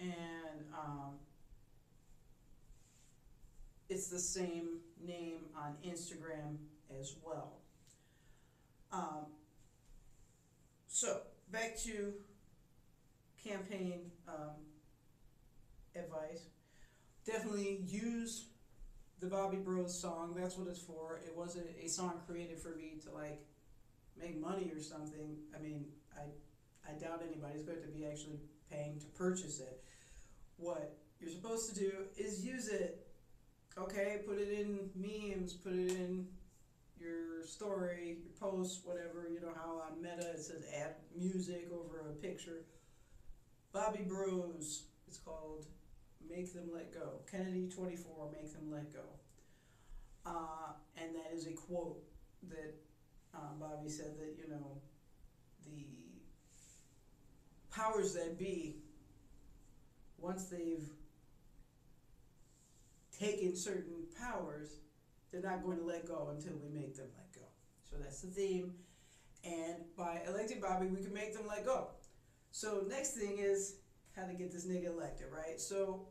[0.00, 0.10] And
[0.74, 1.14] um,
[3.88, 6.56] it's the same name on Instagram
[7.00, 7.58] as well.
[8.92, 9.26] Um,
[10.86, 12.12] so back to
[13.42, 14.56] campaign um,
[15.94, 16.42] advice.
[17.26, 18.46] Definitely use
[19.22, 20.34] the Bobby Bros song.
[20.36, 21.20] That's what it's for.
[21.24, 23.40] It wasn't a song created for me to like
[24.20, 25.36] make money or something.
[25.56, 26.24] I mean, I
[26.86, 29.84] I doubt anybody's going to be actually paying to purchase it.
[30.56, 33.06] What you're supposed to do is use it.
[33.78, 36.26] Okay, put it in memes, put it in
[36.98, 39.28] your story, your post, whatever.
[39.32, 42.64] You know how on Meta it says add music over a picture
[43.72, 44.86] Bobby Bros.
[45.06, 45.66] It's called
[46.28, 47.20] Make Them Let Go.
[47.30, 49.00] Kennedy 24, Make Them Let Go.
[50.24, 52.02] Uh, and that is a quote
[52.48, 52.74] that
[53.34, 54.78] uh, Bobby said that, you know,
[55.66, 55.84] the
[57.74, 58.76] powers that be,
[60.18, 60.88] once they've
[63.18, 64.76] taken certain powers,
[65.30, 67.46] they're not going to let go until we make them let go.
[67.90, 68.74] So that's the theme.
[69.44, 71.88] And by electing Bobby, we can make them let go.
[72.52, 73.76] So next thing is
[74.16, 75.60] how to get this nigga elected, right?
[75.60, 76.06] So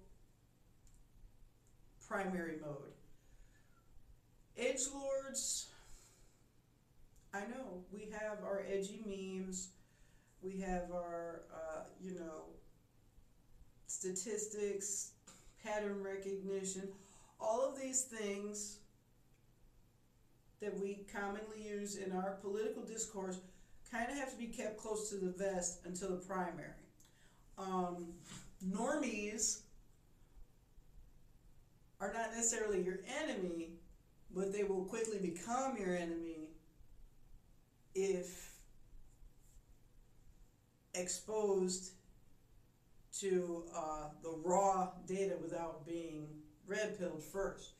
[2.07, 2.93] primary mode.
[4.57, 5.69] Edge lords.
[7.33, 9.69] I know we have our edgy memes.
[10.41, 12.45] We have our, uh, you know,
[13.87, 15.11] statistics,
[15.63, 16.89] pattern recognition,
[17.39, 18.77] all of these things
[20.61, 23.39] that we commonly use in our political discourse
[23.91, 26.80] kind of have to be kept close to the vest until the primary.
[27.57, 28.13] Um,
[28.65, 29.61] normies
[31.99, 33.73] are not necessarily your enemy,
[34.33, 36.49] but they will quickly become your enemy
[37.93, 38.55] if
[40.93, 41.91] exposed
[43.19, 46.27] to uh, the raw data without being
[46.67, 47.73] red pilled first.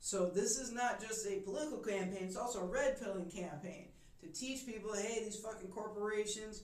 [0.00, 3.88] So this is not just a political campaign, it's also a red pilling campaign
[4.20, 6.62] to teach people, hey, these fucking corporations,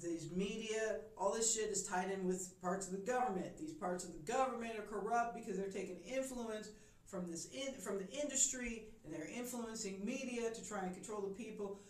[0.00, 3.56] these media, all this shit is tied in with parts of the government.
[3.58, 6.68] These parts of the government are corrupt because they're taking influence
[7.06, 11.34] from this in, from the industry and they're influencing media to try and control the
[11.34, 11.80] people.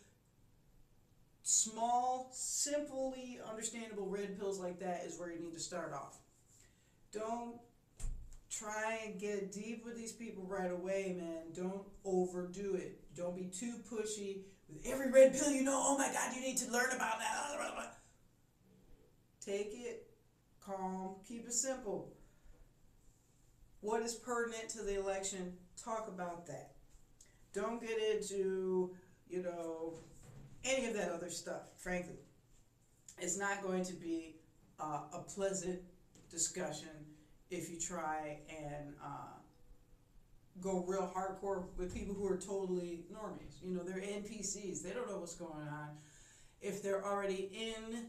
[1.42, 6.18] Small, simply understandable red pills like that is where you need to start off.
[7.12, 7.56] Don't
[8.50, 11.52] try and get deep with these people right away, man.
[11.54, 13.00] Don't overdo it.
[13.14, 14.42] Don't be too pushy
[14.84, 17.96] every red pill you know, oh my God, you need to learn about that.
[19.44, 20.08] Take it
[20.60, 22.12] calm, keep it simple.
[23.80, 25.52] What is pertinent to the election?
[25.82, 26.72] Talk about that.
[27.54, 28.90] Don't get into
[29.28, 29.94] you know,
[30.64, 32.18] any of that other stuff, frankly.
[33.18, 34.36] It's not going to be
[34.78, 35.80] uh, a pleasant
[36.30, 36.88] discussion
[37.50, 39.35] if you try and uh,
[40.60, 43.62] go real hardcore with people who are totally normies.
[43.62, 45.90] You know, they're NPCs, they don't know what's going on.
[46.60, 48.06] If they're already in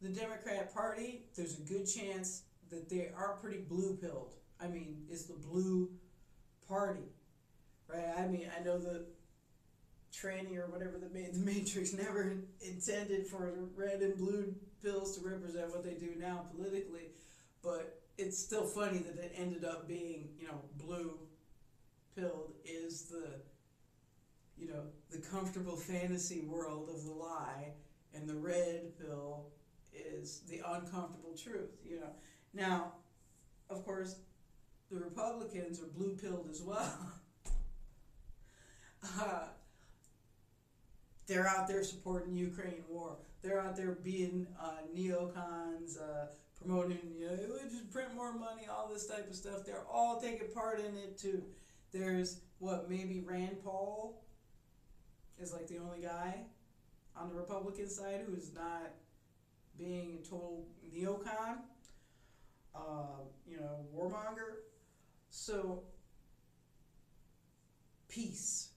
[0.00, 4.34] the Democrat Party, there's a good chance that they are pretty blue pilled.
[4.60, 5.90] I mean, it's the blue
[6.66, 7.12] party,
[7.88, 8.14] right?
[8.18, 9.06] I mean, I know the
[10.12, 15.28] tranny or whatever that made the Matrix never intended for red and blue pills to
[15.28, 17.10] represent what they do now politically,
[17.62, 21.18] but it's still funny that it ended up being, you know, blue
[22.16, 23.28] pilled is the,
[24.56, 27.72] you know, the comfortable fantasy world of the lie,
[28.14, 29.48] and the red pill
[29.92, 32.10] is the uncomfortable truth, you know.
[32.54, 32.92] Now,
[33.68, 34.16] of course,
[34.90, 37.12] the Republicans are blue pilled as well.
[39.20, 39.44] uh,
[41.26, 43.16] they're out there supporting Ukraine war.
[43.42, 46.26] They're out there being uh, neocons, uh,
[46.56, 47.36] promoting, you know,
[47.68, 49.64] just print more money, all this type of stuff.
[49.64, 51.42] They're all taking part in it too.
[51.98, 54.22] There's what maybe Rand Paul
[55.38, 56.34] is like the only guy
[57.16, 58.90] on the Republican side who's not
[59.78, 61.56] being a total neocon,
[62.74, 64.56] uh, you know, warmonger.
[65.30, 65.84] So,
[68.08, 68.68] peace.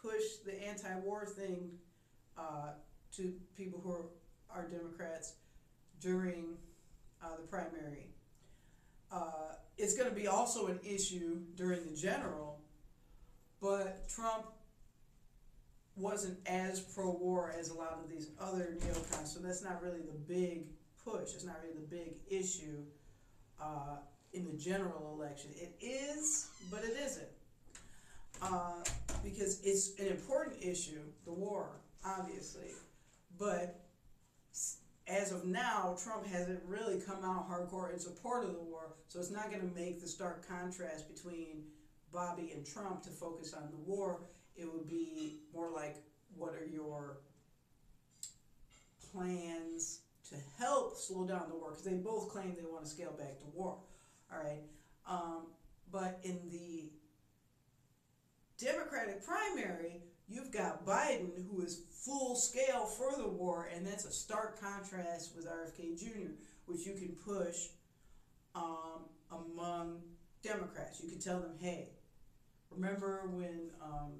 [0.00, 1.70] Push the anti war thing
[2.38, 2.70] uh,
[3.16, 4.06] to people who are,
[4.54, 5.34] are Democrats
[6.00, 6.56] during
[7.22, 8.10] uh, the primary.
[9.12, 12.60] Uh, it's going to be also an issue during the general,
[13.60, 14.46] but Trump
[15.96, 20.00] wasn't as pro war as a lot of these other neocons, so that's not really
[20.00, 20.66] the big
[21.04, 21.34] push.
[21.34, 22.84] It's not really the big issue
[23.60, 23.96] uh,
[24.32, 25.50] in the general election.
[25.56, 27.28] It is, but it isn't.
[28.42, 28.82] Uh,
[29.22, 31.68] because it's an important issue, the war,
[32.04, 32.70] obviously.
[33.38, 33.80] But
[35.10, 39.18] as of now, Trump hasn't really come out hardcore in support of the war, so
[39.18, 41.64] it's not going to make the stark contrast between
[42.12, 44.20] Bobby and Trump to focus on the war.
[44.56, 45.96] It would be more like,
[46.36, 47.18] what are your
[49.12, 51.70] plans to help slow down the war?
[51.70, 53.78] Because they both claim they want to scale back the war.
[54.32, 54.62] All right.
[55.08, 55.46] Um,
[55.90, 56.90] but in the
[58.64, 64.12] Democratic primary, you've got Biden, who is full scale for the war, and that's a
[64.12, 66.30] stark contrast with RFK Jr.,
[66.66, 67.66] which you can push
[68.54, 70.00] um, among
[70.42, 71.00] Democrats.
[71.02, 71.88] You can tell them, hey,
[72.70, 74.12] remember when um,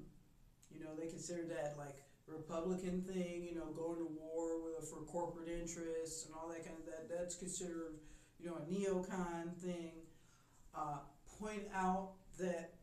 [0.69, 1.95] you know they considered that like
[2.27, 6.77] Republican thing, you know, going to war with for corporate interests and all that kind
[6.77, 7.09] of that.
[7.09, 7.99] That's considered,
[8.39, 9.91] you know, a neocon thing.
[10.75, 10.99] Uh,
[11.39, 12.73] point out that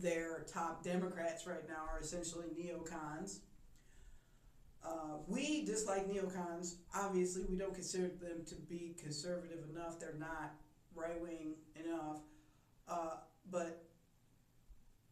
[0.00, 3.38] their top Democrats right now are essentially neocons.
[4.84, 6.76] Uh, we dislike neocons.
[6.94, 9.98] Obviously, we don't consider them to be conservative enough.
[9.98, 10.52] They're not
[10.94, 12.18] right wing enough.
[12.88, 13.16] Uh,
[13.50, 13.84] but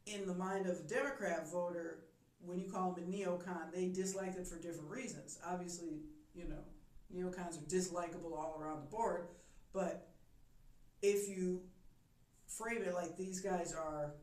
[0.07, 2.05] in the mind of a Democrat voter,
[2.45, 5.39] when you call them a neocon, they dislike them for different reasons.
[5.47, 6.01] Obviously,
[6.35, 6.65] you know,
[7.15, 9.29] neocons are dislikable all around the board.
[9.73, 10.09] But
[11.01, 11.63] if you
[12.47, 14.15] frame it like these guys are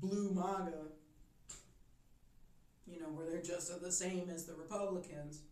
[0.00, 0.88] blue MAGA,
[2.86, 5.42] you know, where they're just the same as the Republicans,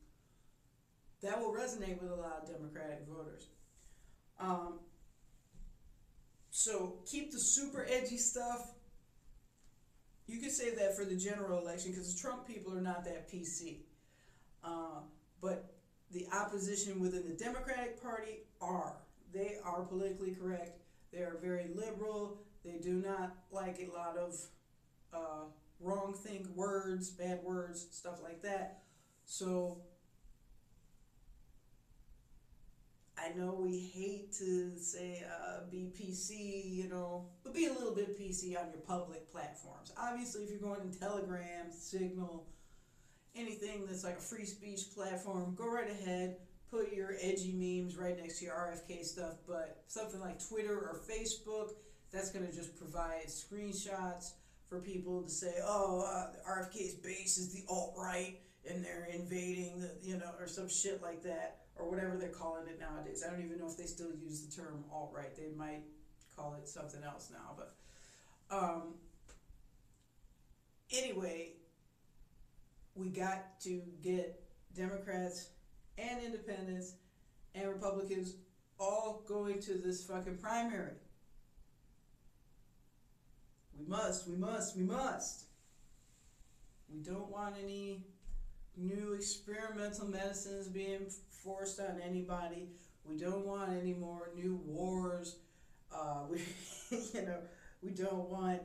[1.23, 3.47] that will resonate with a lot of Democratic voters.
[4.39, 4.81] Um,
[6.51, 8.73] so keep the super edgy stuff.
[10.27, 13.31] You could say that for the general election because the Trump people are not that
[13.31, 13.79] PC.
[14.63, 15.01] Uh,
[15.41, 15.75] but
[16.11, 18.95] the opposition within the Democratic Party are.
[19.33, 20.79] They are politically correct.
[21.13, 22.39] They are very liberal.
[22.65, 24.41] They do not like a lot of
[25.13, 25.45] uh,
[25.81, 28.83] wrong think words, bad words, stuff like that.
[29.27, 29.79] So
[33.19, 37.95] I know we hate to say uh, be PC, you know, but be a little
[37.95, 39.93] bit PC on your public platforms.
[39.97, 42.47] Obviously, if you're going in Telegram, Signal,
[43.37, 46.37] anything that's like a free speech platform, go right ahead.
[46.71, 51.01] Put your edgy memes right next to your RFK stuff, but something like Twitter or
[51.09, 51.71] Facebook,
[52.15, 54.33] that's going to just provide screenshots
[54.69, 58.39] for people to say, oh, uh, RFK's base is the alt right
[58.69, 62.67] and they're invading the, you know, or some shit like that, or whatever they're calling
[62.67, 63.23] it nowadays.
[63.27, 65.37] I don't even know if they still use the term alt right.
[65.37, 65.83] They might
[66.35, 67.75] call it something else now, but
[68.51, 68.95] um,
[70.91, 71.53] anyway,
[72.95, 74.43] we got to get
[74.75, 75.49] Democrats
[75.99, 76.95] and independents
[77.55, 78.35] and Republicans
[78.79, 80.95] all going to this fucking primary.
[83.79, 85.45] We must, we must, we must.
[86.93, 88.05] We don't want any
[88.77, 92.69] new experimental medicines being forced on anybody.
[93.05, 95.37] We don't want any more new wars.
[95.93, 96.41] Uh, we,
[96.91, 97.39] you know,
[97.83, 98.61] we don't want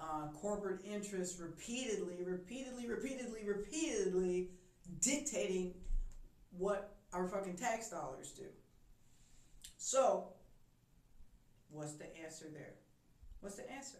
[0.00, 4.50] uh, corporate interests repeatedly, repeatedly, repeatedly, repeatedly
[5.00, 5.74] dictating
[6.58, 8.44] what our fucking tax dollars do.
[9.78, 10.28] So,
[11.70, 12.74] what's the answer there?
[13.40, 13.98] What's the answer?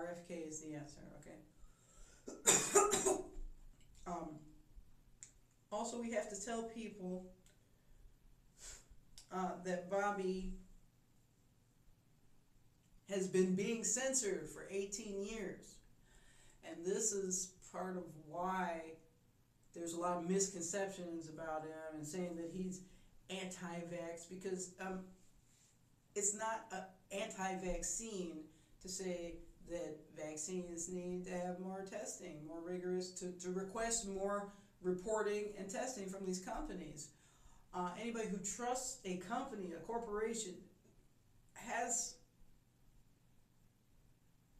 [0.00, 1.38] RFK is the answer, okay?
[4.06, 4.28] um,
[5.70, 7.26] also, we have to tell people
[9.34, 10.52] uh, that Bobby
[13.10, 15.74] has been being censored for 18 years.
[16.64, 18.80] And this is part of why
[19.74, 22.80] there's a lot of misconceptions about him and saying that he's
[23.30, 25.00] anti-vax because um,
[26.14, 28.44] it's not an anti-vaccine
[28.82, 29.34] to say
[29.70, 34.52] that vaccines need to have more testing, more rigorous, to, to request more
[34.82, 37.08] reporting and testing from these companies.
[37.74, 40.54] Uh, anybody who trusts a company, a corporation,
[41.54, 42.16] has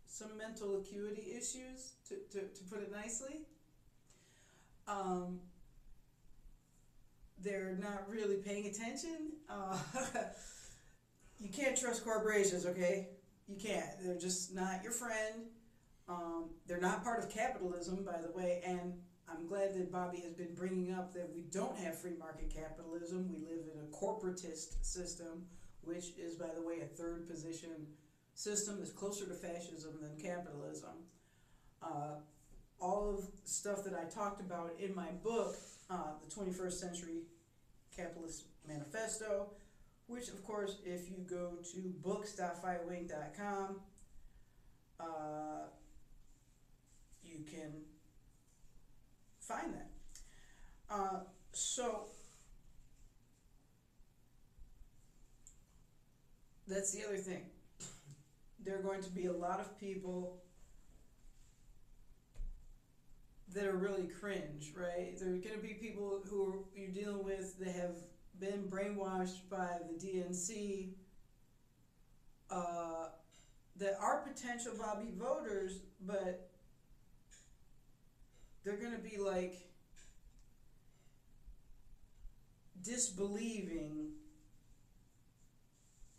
[0.06, 3.42] some mental acuity issues, to, to, to put it nicely.
[4.86, 5.40] Um,
[7.42, 9.32] they're not really paying attention.
[9.48, 9.76] Uh,
[11.38, 13.08] you can't trust corporations, okay?
[13.48, 13.86] You can't.
[14.02, 15.46] They're just not your friend.
[16.08, 18.94] Um, they're not part of capitalism, by the way, and
[19.28, 23.28] I'm glad that Bobby has been bringing up that we don't have free market capitalism.
[23.30, 25.46] We live in a corporatist system,
[25.82, 27.86] which is, by the way, a third position
[28.34, 30.90] system that's closer to fascism than capitalism.
[31.82, 32.16] Uh,
[32.80, 35.56] all of stuff that I talked about in my book,
[35.88, 37.22] uh, The 21st Century
[37.96, 39.50] Capitalist Manifesto,
[40.06, 43.80] which, of course, if you go to books.fightwing.com,
[45.00, 45.66] uh,
[47.22, 47.72] you can
[49.40, 49.90] find that.
[50.90, 51.20] Uh,
[51.52, 52.04] so,
[56.66, 57.46] that's the other thing
[58.64, 60.42] there are going to be a lot of people
[63.54, 65.18] that are really cringe, right?
[65.18, 67.96] There are going to be people who are, you're dealing with that have
[68.40, 70.90] been brainwashed by the DNC
[72.50, 73.06] uh,
[73.76, 76.48] that are potential Bobby voters, but
[78.64, 79.54] they're going to be like
[82.82, 84.10] disbelieving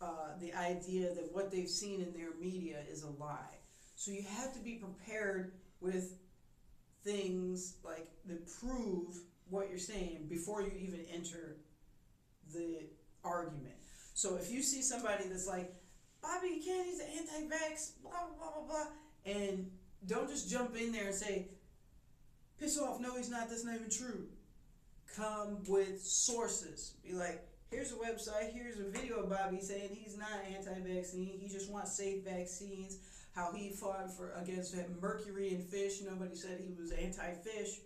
[0.00, 3.58] uh, the idea that what they've seen in their media is a lie.
[3.94, 6.14] So you have to be prepared with
[7.02, 11.56] things like that prove what you're saying before you even enter
[12.52, 12.86] the
[13.24, 13.74] argument.
[14.14, 15.74] So if you see somebody that's like,
[16.22, 19.70] Bobby Kennedy's anti-vax, blah blah blah blah blah, and
[20.06, 21.48] don't just jump in there and say,
[22.58, 23.48] piss off, no, he's not.
[23.48, 24.26] That's not even true.
[25.14, 26.94] Come with sources.
[27.04, 31.48] Be like, here's a website, here's a video of Bobby saying he's not anti-vaccine, he
[31.48, 32.98] just wants safe vaccines,
[33.34, 37.80] how he fought for against mercury in fish, nobody said he was anti-fish,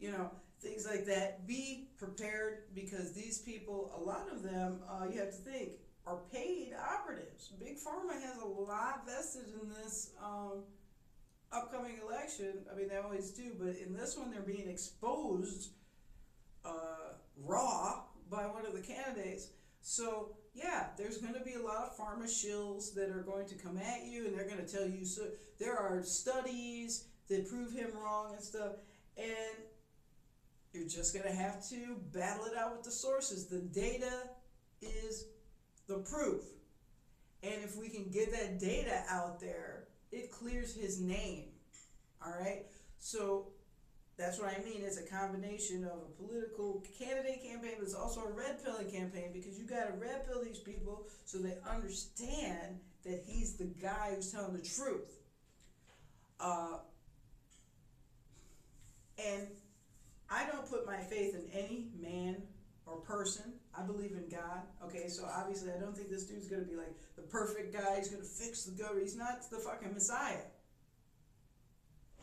[0.00, 0.30] you know,
[0.60, 1.46] things like that.
[1.46, 5.70] Be prepared because these people, a lot of them, uh, you have to think,
[6.06, 7.52] are paid operatives.
[7.58, 10.64] Big Pharma has a lot vested in this um,
[11.52, 12.52] upcoming election.
[12.70, 15.70] I mean, they always do, but in this one, they're being exposed
[16.64, 19.48] uh, raw by one of the candidates.
[19.80, 23.54] So yeah, there's going to be a lot of pharma shills that are going to
[23.56, 25.22] come at you, and they're going to tell you so.
[25.58, 28.72] There are studies that prove him wrong and stuff,
[29.16, 29.56] and
[30.74, 33.46] you're just going to have to battle it out with the sources.
[33.46, 34.28] The data
[34.82, 35.26] is
[35.86, 36.42] the proof,
[37.42, 41.46] and if we can get that data out there, it clears his name.
[42.24, 42.64] All right,
[42.98, 43.48] so
[44.16, 44.82] that's what I mean.
[44.82, 49.30] It's a combination of a political candidate campaign, but it's also a red pilling campaign
[49.32, 54.12] because you got to red pill these people so they understand that he's the guy
[54.14, 55.18] who's telling the truth.
[56.40, 56.78] Uh,
[59.18, 59.46] and
[60.34, 62.42] I don't put my faith in any man
[62.86, 63.52] or person.
[63.76, 64.62] I believe in God.
[64.84, 67.96] Okay, so obviously I don't think this dude's gonna be like the perfect guy.
[67.98, 69.06] He's gonna fix the government.
[69.06, 70.42] He's not the fucking Messiah.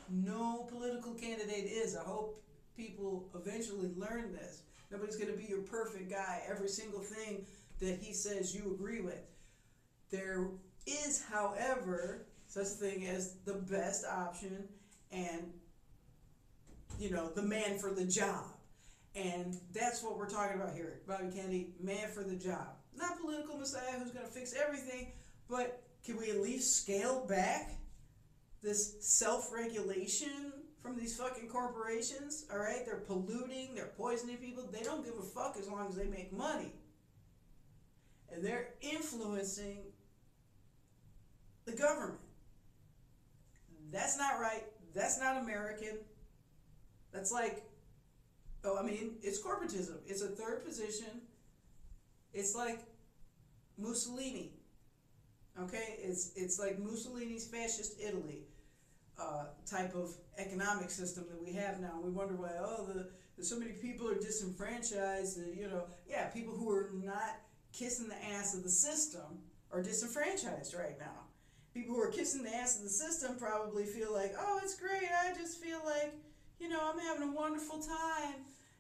[0.10, 1.96] No political candidate is.
[1.96, 2.44] I hope
[2.76, 4.64] people eventually learn this.
[4.92, 6.42] Nobody's to be your perfect guy.
[6.50, 7.46] Every single thing
[7.80, 9.22] that he says you agree with.
[10.10, 10.50] There
[10.86, 14.68] is, however, such a thing as the best option
[15.12, 15.54] and,
[17.00, 18.46] you know, the man for the job.
[19.16, 21.02] And that's what we're talking about here.
[21.08, 22.68] Bobby Kennedy, man for the job.
[22.96, 25.12] Not political messiah who's going to fix everything,
[25.50, 27.72] but can we at least scale back
[28.64, 32.86] this self regulation from these fucking corporations, all right?
[32.86, 34.68] They're polluting, they're poisoning people.
[34.72, 36.74] They don't give a fuck as long as they make money.
[38.34, 39.84] And they're influencing
[41.66, 42.20] the government.
[43.92, 44.64] That's not right.
[44.96, 46.00] That's not American.
[47.12, 47.64] That's like,
[48.64, 49.98] oh, I mean, it's corporatism.
[50.08, 51.22] It's a third position.
[52.34, 52.80] It's like
[53.78, 54.54] Mussolini.
[55.60, 58.44] Okay, it's it's like Mussolini's fascist Italy
[59.20, 62.00] uh, type of economic system that we have now.
[62.02, 65.40] We wonder why oh the, the so many people are disenfranchised.
[65.40, 67.40] Uh, you know, yeah, people who are not
[67.74, 69.40] kissing the ass of the system
[69.72, 71.26] are disenfranchised right now.
[71.74, 75.10] People who are kissing the ass of the system probably feel like, oh, it's great.
[75.24, 76.14] I just feel like,
[76.62, 78.36] you know, I'm having a wonderful time.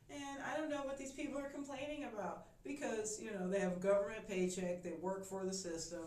[0.09, 3.73] And I don't know what these people are complaining about because, you know, they have
[3.73, 6.01] a government paycheck, they work for the system,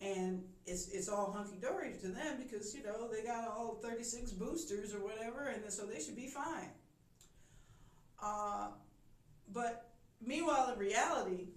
[0.00, 4.32] and it's it's all hunky dory to them because you know they got all 36
[4.32, 6.70] boosters or whatever, and so they should be fine.
[8.22, 8.68] Uh,
[9.52, 9.90] but
[10.24, 11.48] meanwhile, in reality,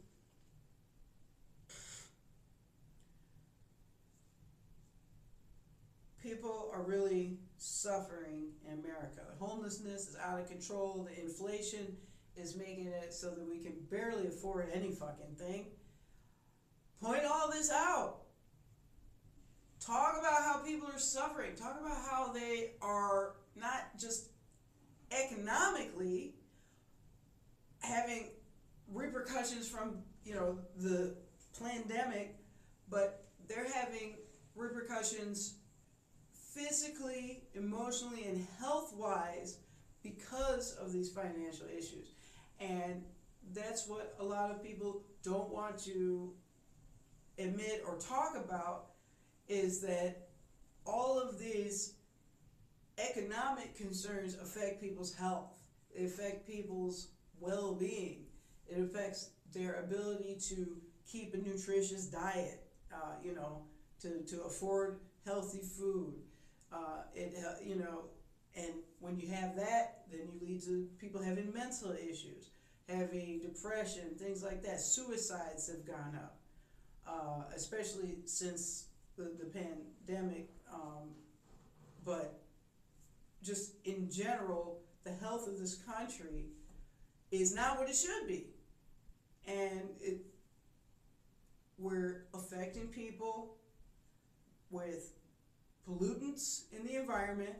[6.21, 9.21] people are really suffering in America.
[9.39, 11.07] Homelessness is out of control.
[11.09, 11.95] The inflation
[12.35, 15.67] is making it so that we can barely afford any fucking thing.
[17.01, 18.17] Point all this out.
[19.79, 21.55] Talk about how people are suffering.
[21.55, 24.29] Talk about how they are not just
[25.11, 26.35] economically
[27.79, 28.29] having
[28.91, 31.15] repercussions from, you know, the
[31.61, 32.35] pandemic,
[32.89, 34.15] but they're having
[34.55, 35.55] repercussions
[36.53, 39.57] physically, emotionally, and health wise
[40.03, 42.13] because of these financial issues.
[42.59, 43.03] And
[43.53, 46.33] that's what a lot of people don't want to
[47.37, 48.91] admit or talk about
[49.47, 50.27] is that
[50.85, 51.95] all of these
[52.97, 55.57] economic concerns affect people's health.
[55.95, 57.07] They affect people's
[57.39, 58.25] well being.
[58.67, 60.77] It affects their ability to
[61.09, 63.63] keep a nutritious diet, uh, you know,
[64.01, 66.13] to, to afford healthy food.
[66.73, 68.05] Uh, it, uh, you know,
[68.55, 72.49] and when you have that, then you lead to people having mental issues,
[72.89, 74.79] having depression, things like that.
[74.79, 76.37] Suicides have gone up,
[77.07, 78.85] uh, especially since
[79.17, 81.09] the, the pandemic, um,
[82.03, 82.39] but
[83.43, 86.45] just in general, the health of this country
[87.31, 88.47] is not what it should be.
[89.45, 90.25] And it,
[91.77, 93.57] we're affecting people
[94.69, 95.11] with
[95.87, 97.55] pollutants in the environment.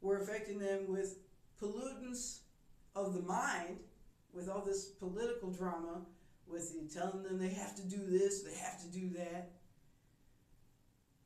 [0.00, 1.16] We're affecting them with
[1.60, 2.40] pollutants
[2.94, 3.78] of the mind,
[4.32, 6.02] with all this political drama,
[6.46, 9.52] with the telling them they have to do this, they have to do that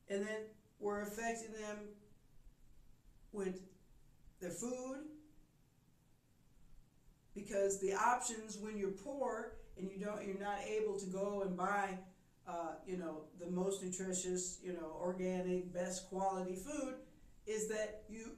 [0.09, 0.39] and then
[0.79, 1.89] we're affecting them
[3.31, 3.61] with
[4.39, 4.99] their food
[7.33, 11.57] because the options when you're poor and you don't you're not able to go and
[11.57, 11.97] buy
[12.47, 16.95] uh, you know the most nutritious you know organic best quality food
[17.47, 18.31] is that you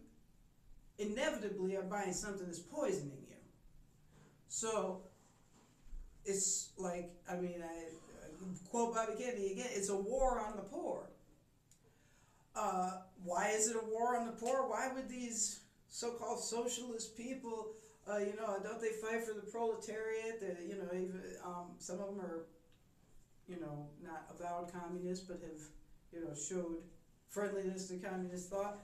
[0.98, 3.36] inevitably are buying something that's poisoning you
[4.48, 5.02] so
[6.26, 7.84] it's like i mean i,
[8.70, 11.08] quote bobby kennedy again it's a war on the poor
[12.56, 12.92] uh,
[13.24, 14.68] why is it a war on the poor?
[14.70, 17.74] Why would these so-called socialist people,
[18.10, 20.40] uh, you know, don't they fight for the proletariat?
[20.40, 22.46] That you know, even um, some of them are,
[23.48, 25.62] you know, not avowed communists, but have,
[26.12, 26.78] you know, showed
[27.30, 28.80] friendliness to communist thought.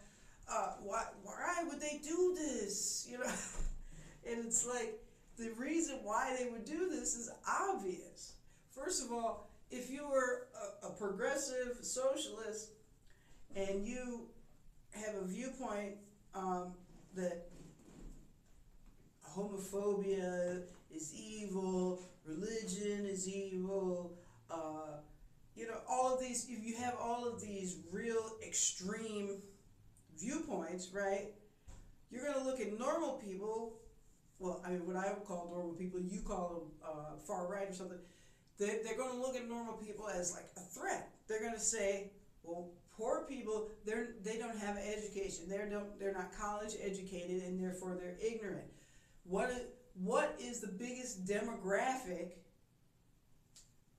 [0.51, 3.07] Uh, why, why would they do this?
[3.09, 3.25] You know,
[4.27, 4.99] and it's like
[5.37, 8.33] the reason why they would do this is obvious.
[8.69, 10.47] First of all, if you were
[10.83, 12.71] a, a progressive socialist
[13.55, 14.27] and you
[14.91, 15.95] have a viewpoint
[16.35, 16.73] um,
[17.15, 17.47] that
[19.35, 20.61] homophobia
[20.93, 24.17] is evil, religion is evil,
[24.51, 24.97] uh,
[25.55, 29.41] you know, all of these, if you have all of these real extreme
[30.17, 31.33] viewpoints, right,
[32.09, 33.77] you're going to look at normal people,
[34.39, 37.69] well, I mean, what I would call normal people, you call them uh, far right
[37.69, 37.99] or something,
[38.59, 41.09] they're, they're going to look at normal people as like a threat.
[41.27, 42.11] They're going to say,
[42.43, 47.61] well, poor people they're they don't have education they're don't they're not college educated and
[47.61, 48.67] therefore they're ignorant
[49.23, 49.49] what
[49.95, 52.33] what is the biggest demographic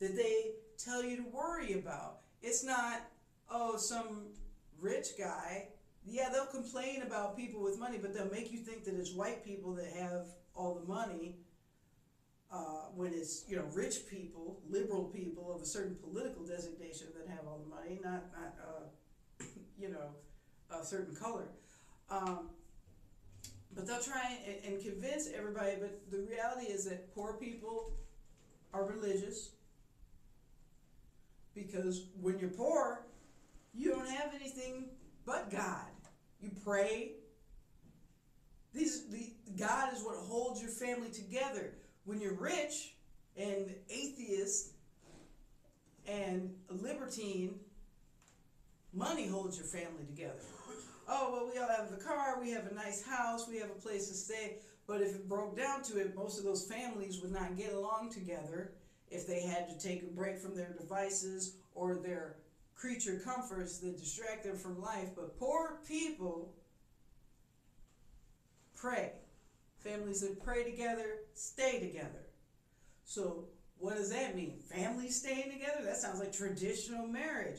[0.03, 2.19] that they tell you to worry about.
[2.43, 3.03] It's not
[3.49, 4.27] oh some
[4.81, 5.69] rich guy.
[6.05, 9.45] Yeah they'll complain about people with money but they'll make you think that it's white
[9.45, 10.27] people that have
[10.57, 11.37] all the money
[12.53, 17.29] uh, when it's you know rich people, liberal people of a certain political designation that
[17.29, 19.45] have all the money, not not uh,
[19.79, 20.11] you know
[20.77, 21.47] a certain color.
[22.11, 22.51] Um,
[23.75, 27.93] but they'll try and, and convince everybody, but the reality is that poor people
[28.75, 29.53] are religious
[31.73, 33.07] because when you're poor,
[33.75, 34.87] you don't have anything
[35.25, 35.87] but God.
[36.41, 37.13] You pray.
[38.75, 41.75] These the God is what holds your family together.
[42.05, 42.95] When you're rich
[43.37, 44.73] and atheist
[46.07, 47.61] and libertine,
[48.93, 50.41] money holds your family together.
[51.09, 53.81] Oh well, we all have the car, we have a nice house, we have a
[53.81, 54.57] place to stay.
[54.87, 58.11] But if it broke down to it, most of those families would not get along
[58.11, 58.73] together
[59.11, 62.37] if they had to take a break from their devices or their
[62.75, 65.11] creature comforts that distract them from life.
[65.15, 66.55] But poor people
[68.75, 69.13] pray.
[69.79, 72.27] Families that pray together stay together.
[73.05, 73.45] So,
[73.79, 74.61] what does that mean?
[74.71, 75.83] Families staying together?
[75.85, 77.59] That sounds like traditional marriage.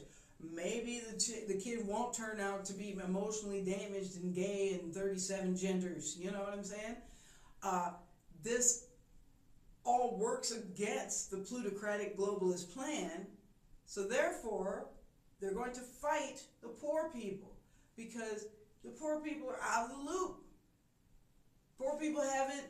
[0.54, 5.56] Maybe the, the kid won't turn out to be emotionally damaged and gay and 37
[5.58, 6.18] genders.
[6.20, 6.96] You know what I'm saying?
[7.62, 7.92] Uh,
[8.44, 8.88] this
[9.86, 13.28] all works against the plutocratic globalist plan.
[13.86, 14.88] So, therefore,
[15.40, 17.52] they're going to fight the poor people
[17.96, 18.48] because
[18.84, 20.38] the poor people are out of the loop.
[21.78, 22.66] Poor people haven't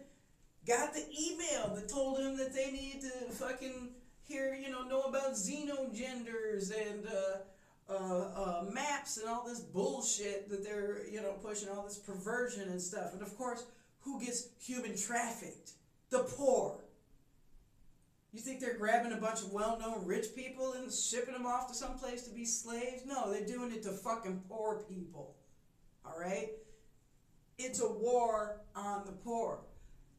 [0.67, 3.89] got the email that told them that they need to fucking
[4.27, 10.49] hear, you know, know about xenogenders and uh, uh, uh, maps and all this bullshit
[10.49, 13.13] that they're, you know, pushing, all this perversion and stuff.
[13.13, 13.65] And of course,
[14.01, 15.71] who gets human trafficked?
[16.09, 16.79] The poor.
[18.33, 21.67] You think they're grabbing a bunch of well known rich people and shipping them off
[21.67, 23.03] to some place to be slaves?
[23.05, 25.35] No, they're doing it to fucking poor people.
[26.03, 26.49] All right?
[27.59, 29.59] It's a war on the poor.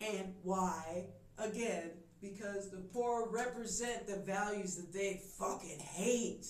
[0.00, 1.06] And why?
[1.38, 1.90] Again,
[2.22, 6.46] because the poor represent the values that they fucking hate.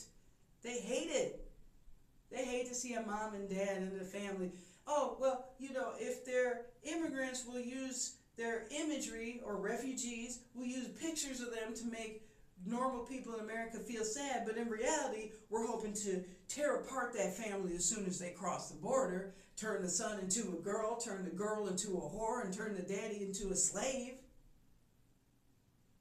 [0.63, 1.51] They hate it.
[2.31, 4.53] They hate to see a mom and dad and a family.
[4.87, 10.89] Oh, well, you know, if they're immigrants, we'll use their imagery, or refugees, we'll use
[11.01, 12.23] pictures of them to make
[12.67, 17.37] normal people in America feel sad, but in reality, we're hoping to tear apart that
[17.37, 21.25] family as soon as they cross the border, turn the son into a girl, turn
[21.25, 24.15] the girl into a whore, and turn the daddy into a slave.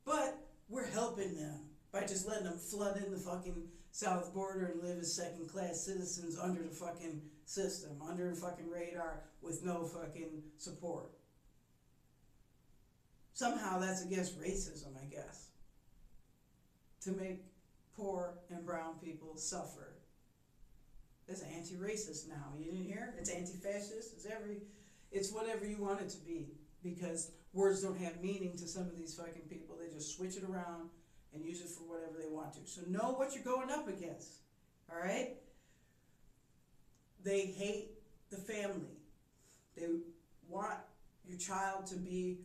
[0.05, 0.37] But
[0.69, 1.59] we're helping them
[1.91, 5.85] by just letting them flood in the fucking south border and live as second class
[5.85, 11.11] citizens under the fucking system, under the fucking radar with no fucking support.
[13.33, 15.47] Somehow that's against racism, I guess.
[17.01, 17.43] To make
[17.97, 19.93] poor and brown people suffer.
[21.27, 22.53] It's anti-racist now.
[22.59, 23.13] You didn't hear?
[23.17, 24.13] It's anti-fascist.
[24.13, 24.61] It's every
[25.11, 26.47] it's whatever you want it to be.
[26.83, 29.75] Because words don't have meaning to some of these fucking people.
[29.79, 30.89] They just switch it around
[31.33, 32.59] and use it for whatever they want to.
[32.65, 34.39] So know what you're going up against.
[34.91, 35.37] Alright?
[37.23, 37.91] They hate
[38.29, 38.97] the family.
[39.77, 39.87] They
[40.49, 40.79] want
[41.25, 42.39] your child to be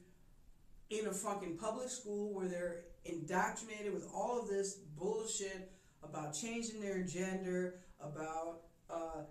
[0.91, 5.70] in a fucking public school where they're indoctrinated with all of this bullshit
[6.03, 8.61] about changing their gender, about
[8.91, 9.22] uh,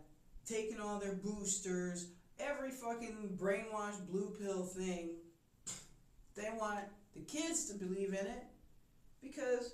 [0.45, 2.07] taking all their boosters,
[2.39, 5.11] every fucking brainwashed blue pill thing.
[6.35, 6.85] They want
[7.15, 8.43] the kids to believe in it
[9.21, 9.73] because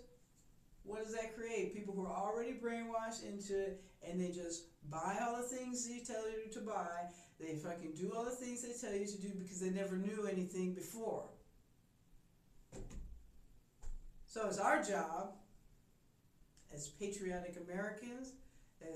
[0.83, 1.75] what does that create?
[1.75, 5.99] People who are already brainwashed into it and they just buy all the things they
[5.99, 7.09] tell you to buy.
[7.39, 10.27] They fucking do all the things they tell you to do because they never knew
[10.31, 11.25] anything before.
[14.33, 15.35] So it's our job
[16.73, 18.33] as patriotic Americans,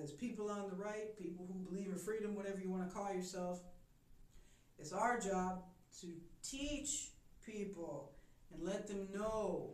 [0.01, 3.13] as people on the right, people who believe in freedom, whatever you want to call
[3.13, 3.59] yourself,
[4.79, 5.61] it's our job
[6.01, 6.07] to
[6.43, 7.09] teach
[7.45, 8.13] people
[8.51, 9.73] and let them know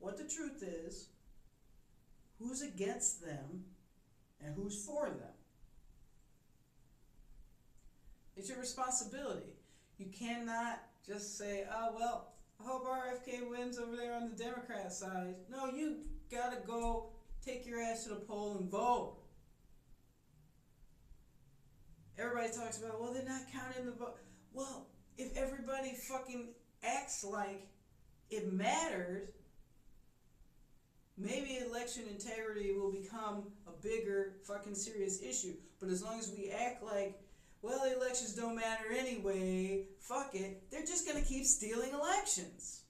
[0.00, 1.10] what the truth is,
[2.40, 3.62] who's against them,
[4.44, 5.36] and who's for them.
[8.36, 9.54] It's your responsibility.
[9.98, 14.92] You cannot just say, oh, well, I hope RFK wins over there on the Democrat
[14.92, 15.34] side.
[15.50, 15.98] No, you
[16.30, 17.10] gotta go
[17.44, 19.18] take your ass to the poll and vote.
[22.18, 24.16] Everybody talks about, well, they're not counting the vote.
[24.52, 24.88] Well,
[25.18, 26.48] if everybody fucking
[26.82, 27.68] acts like
[28.30, 29.28] it matters,
[31.18, 35.54] maybe election integrity will become a bigger fucking serious issue.
[35.78, 37.20] But as long as we act like
[37.62, 42.82] well, the elections don't matter anyway, fuck it, they're just going to keep stealing elections.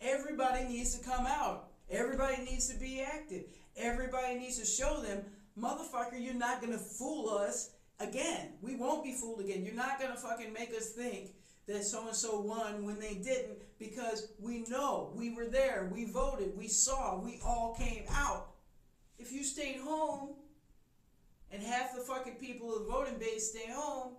[0.00, 1.68] Everybody needs to come out.
[1.90, 3.44] Everybody needs to be active.
[3.76, 5.24] Everybody needs to show them,
[5.58, 7.70] motherfucker, you're not going to fool us
[8.00, 8.52] again.
[8.60, 9.64] We won't be fooled again.
[9.64, 11.30] You're not going to fucking make us think
[11.66, 16.04] that so and so won when they didn't because we know we were there, we
[16.04, 18.48] voted, we saw, we all came out.
[19.18, 20.30] If you stayed home,
[21.54, 24.14] and half the fucking people of the voting base stay home,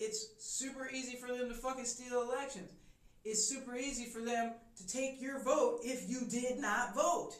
[0.00, 2.72] it's super easy for them to fucking steal elections.
[3.24, 7.36] It's super easy for them to take your vote if you did not vote.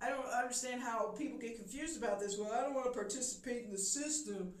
[0.00, 2.36] I don't understand how people get confused about this.
[2.38, 4.52] Well, I don't want to participate in the system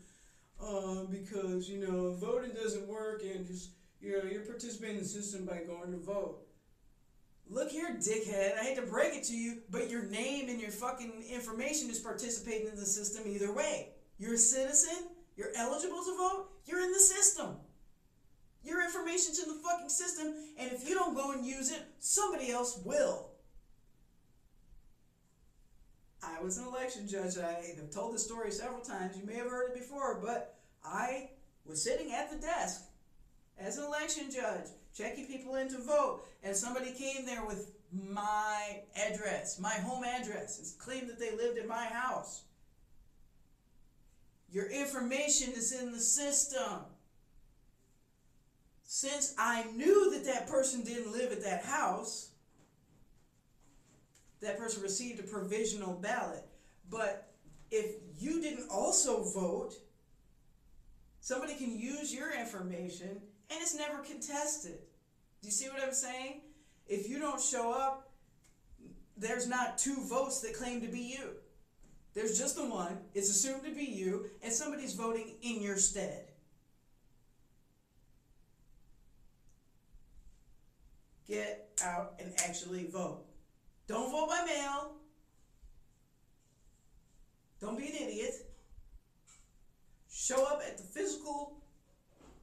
[0.62, 5.08] uh, because, you know, voting doesn't work and just, you know, you're participating in the
[5.08, 6.46] system by going to vote.
[7.52, 8.58] Look here, dickhead.
[8.58, 11.98] I hate to break it to you, but your name and your fucking information is
[11.98, 13.90] participating in the system either way.
[14.18, 17.56] You're a citizen, you're eligible to vote, you're in the system.
[18.64, 22.50] Your information's in the fucking system, and if you don't go and use it, somebody
[22.50, 23.32] else will.
[26.22, 27.36] I was an election judge.
[27.36, 29.18] I have told this story several times.
[29.18, 31.28] You may have heard it before, but I
[31.66, 32.84] was sitting at the desk
[33.58, 38.80] as an election judge, checking people in to vote, and somebody came there with my
[38.96, 42.42] address, my home address, and claimed that they lived in my house.
[44.50, 46.80] Your information is in the system.
[48.84, 52.30] Since I knew that that person didn't live at that house,
[54.42, 56.44] that person received a provisional ballot.
[56.90, 57.32] But
[57.70, 59.74] if you didn't also vote,
[61.20, 63.22] somebody can use your information
[63.52, 64.78] and it's never contested.
[65.40, 66.40] Do you see what I'm saying?
[66.86, 68.10] If you don't show up,
[69.16, 71.30] there's not two votes that claim to be you.
[72.14, 76.26] There's just the one, it's assumed to be you, and somebody's voting in your stead.
[81.26, 83.24] Get out and actually vote.
[83.86, 84.92] Don't vote by mail.
[87.60, 88.34] Don't be an idiot.
[90.12, 91.61] Show up at the physical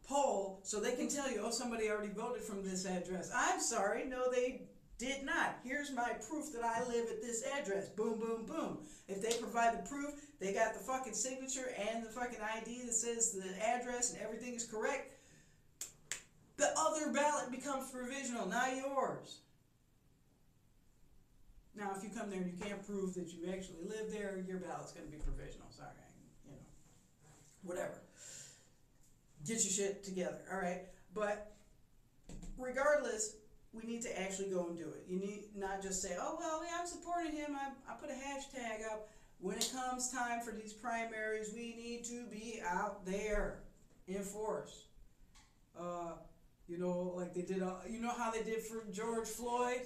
[0.10, 3.32] poll so they can tell you, oh, somebody already voted from this address.
[3.34, 4.64] I'm sorry, no, they
[4.98, 5.60] did not.
[5.64, 7.88] Here's my proof that I live at this address.
[7.90, 8.80] Boom, boom, boom.
[9.08, 12.94] If they provide the proof, they got the fucking signature and the fucking ID that
[12.94, 15.14] says the address and everything is correct.
[16.58, 19.38] The other ballot becomes provisional, not yours.
[21.78, 24.58] Now, if you come there and you can't prove that you actually live there, your
[24.58, 25.68] ballot's going to be provisional.
[25.70, 25.92] Sorry,
[26.46, 26.58] you know,
[27.64, 28.02] whatever.
[29.46, 30.82] Get your shit together, all right?
[31.14, 31.54] But
[32.58, 33.36] regardless,
[33.72, 35.06] we need to actually go and do it.
[35.08, 37.56] You need not just say, oh, well, yeah, I'm supporting him.
[37.56, 39.10] I, I put a hashtag up.
[39.42, 43.60] When it comes time for these primaries, we need to be out there
[44.08, 44.88] in force.
[45.80, 46.14] Uh,
[46.68, 49.82] you know, like they did, uh, you know how they did for George Floyd?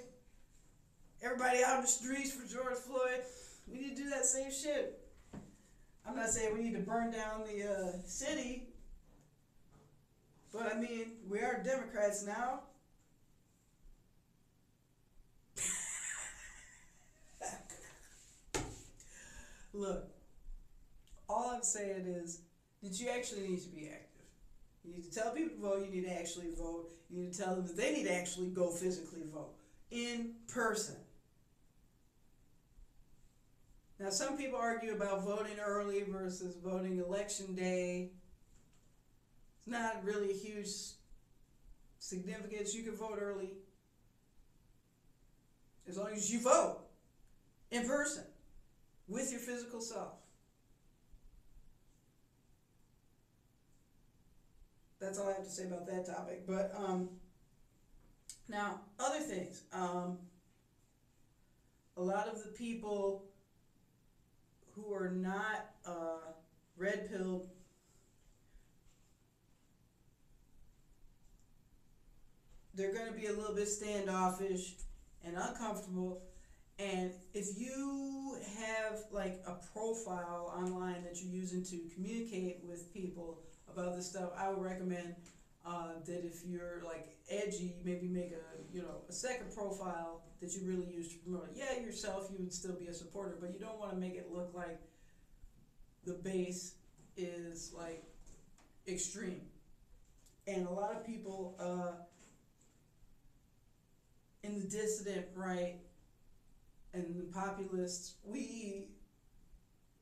[1.21, 3.21] Everybody out in the streets for George Floyd.
[3.67, 4.99] We need to do that same shit.
[6.05, 8.67] I'm not saying we need to burn down the uh, city,
[10.53, 12.59] but I mean, we are Democrats now.
[19.73, 20.05] Look,
[21.27, 22.41] all I'm saying is
[22.83, 24.09] that you actually need to be active.
[24.85, 26.91] You need to tell people to vote, you need to actually vote.
[27.09, 29.55] You need to tell them that they need to actually go physically vote
[29.89, 30.97] in person.
[33.99, 38.11] Now, some people argue about voting early versus voting election day.
[39.66, 40.68] It's not really a huge
[41.99, 42.76] significance.
[42.76, 43.51] You can vote early
[45.88, 46.80] as long as you vote
[47.72, 48.24] in person
[49.07, 50.14] with your physical self.
[54.99, 56.47] That's all I have to say about that topic.
[56.47, 57.09] But um,
[58.49, 59.64] now, other things.
[59.74, 60.18] Um,
[61.97, 63.26] a lot of the people
[64.72, 66.32] who are not uh,
[66.78, 67.49] red pilled
[72.74, 74.76] they're going to be a little bit standoffish
[75.24, 76.21] and uncomfortable
[76.80, 83.41] and if you have like a profile online that you're using to communicate with people
[83.71, 85.15] about this stuff i would recommend
[85.65, 90.53] uh, that if you're like edgy maybe make a you know a second profile that
[90.53, 91.49] you really use to promote.
[91.55, 94.30] Yeah, yourself, you would still be a supporter, but you don't want to make it
[94.32, 94.80] look like
[96.05, 96.76] the base
[97.15, 98.03] is like
[98.88, 99.41] extreme.
[100.45, 102.03] And a lot of people uh,
[104.43, 105.75] in the dissident right
[106.93, 108.89] and the populists, we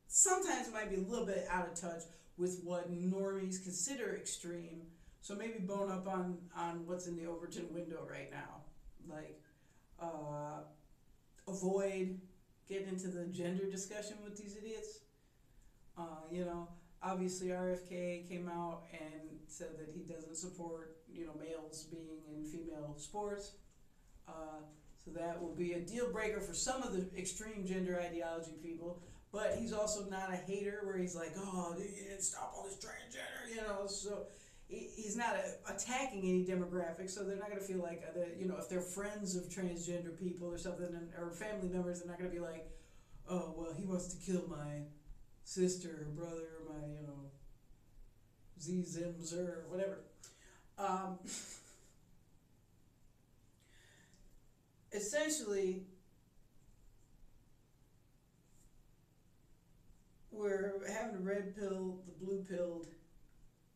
[0.08, 2.02] sometimes might be a little bit out of touch
[2.38, 4.82] with what normies consider extreme.
[5.22, 8.64] So maybe bone up on, on what's in the Overton window right now.
[9.08, 9.40] Like,
[10.02, 10.64] uh,
[11.48, 12.20] avoid
[12.68, 15.00] getting into the gender discussion with these idiots.
[15.98, 16.68] Uh, you know,
[17.04, 22.44] obviously RFK came out and said that he doesn't support, you know, males being in
[22.44, 23.52] female sports.
[24.28, 24.62] Uh,
[25.04, 29.02] So that will be a deal breaker for some of the extreme gender ideology people.
[29.32, 31.76] But he's also not a hater where he's like, oh,
[32.20, 33.88] stop all this transgender, you know.
[33.88, 34.28] So
[34.68, 35.36] he's not
[35.68, 38.82] attacking any demographic, so they're not going to feel like, uh, you know, if they're
[38.82, 42.70] friends of transgender people or something, or family members, they're not going to be like,
[43.30, 44.84] oh, well, he wants to kill my
[45.46, 47.32] sister or brother or my, you know,
[48.60, 50.00] Z Zims or whatever.
[50.78, 51.18] Um,
[55.02, 55.82] essentially,
[60.32, 62.88] we're having a red pill, the blue pilled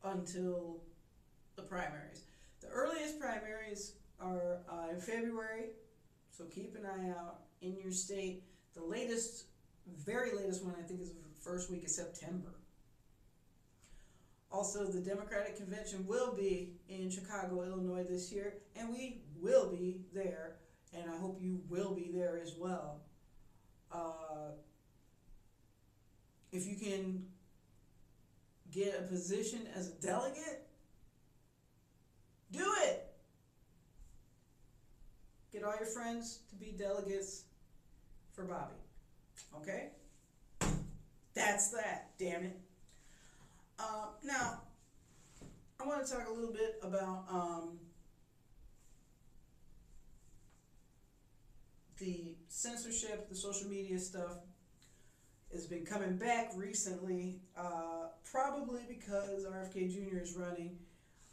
[0.03, 0.77] until
[1.55, 2.23] the primaries.
[2.61, 5.69] The earliest primaries are uh, in February,
[6.29, 8.43] so keep an eye out in your state.
[8.75, 9.45] The latest,
[10.05, 12.53] very latest one, I think, is the first week of September.
[14.51, 20.01] Also, the Democratic Convention will be in Chicago, Illinois this year, and we will be
[20.13, 20.57] there,
[20.97, 23.01] and I hope you will be there as well.
[23.91, 24.51] Uh,
[26.51, 27.25] if you can
[28.71, 30.67] get a position as a delegate,
[32.51, 33.07] do it.
[35.51, 37.43] Get all your friends to be delegates
[38.33, 38.75] for Bobby.
[39.57, 39.89] Okay?
[41.33, 42.59] That's that, damn it.
[43.79, 44.61] Uh, now,
[45.79, 47.77] I want to talk a little bit about um,
[51.99, 54.37] the censorship, the social media stuff
[55.51, 60.19] has been coming back recently, uh, probably because RFK Jr.
[60.19, 60.77] is running.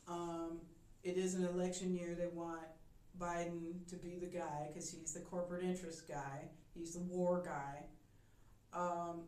[0.06, 0.60] Um,
[1.02, 2.14] it is an election year.
[2.16, 2.62] They want
[3.20, 6.48] Biden to be the guy because he's the corporate interest guy.
[6.74, 7.84] He's the war guy.
[8.72, 9.22] Um,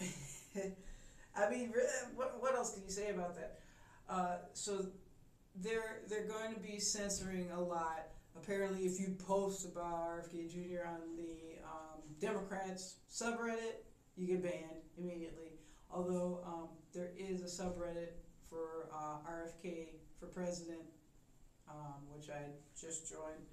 [1.36, 1.72] I mean,
[2.14, 3.60] what, what else can you say about that?
[4.08, 4.86] Uh, so
[5.56, 10.86] they're they're going to be censoring a lot apparently if you post about RFK Jr.
[10.86, 13.84] on the um, Democrats subreddit,
[14.16, 15.58] you get banned immediately.
[15.90, 18.12] Although um, there is a subreddit
[18.48, 19.88] for uh, RFK
[20.18, 20.80] for president,
[21.68, 22.42] um, which I
[22.80, 23.46] just joined.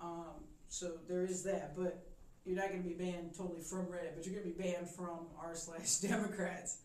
[0.00, 2.04] Um, so there is that, but
[2.44, 4.88] you're not going to be banned totally from Reddit, but you're going to be banned
[4.88, 6.78] from r slash Democrats,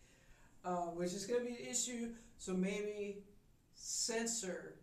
[0.66, 2.10] uh, which is going to be an issue.
[2.38, 3.24] So maybe
[3.84, 4.76] censor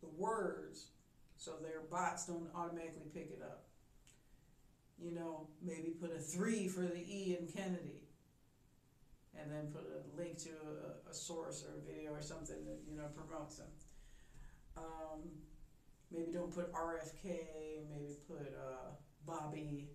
[0.00, 0.88] the words
[1.36, 3.64] so their bots don't automatically pick it up.
[5.00, 8.02] You know, maybe put a three for the E in Kennedy,
[9.40, 12.80] and then put a link to a, a source or a video or something that
[12.90, 13.68] you know promotes them.
[14.76, 15.20] Um,
[16.10, 17.86] maybe don't put RFK.
[17.88, 18.90] Maybe put uh,
[19.24, 19.90] Bobby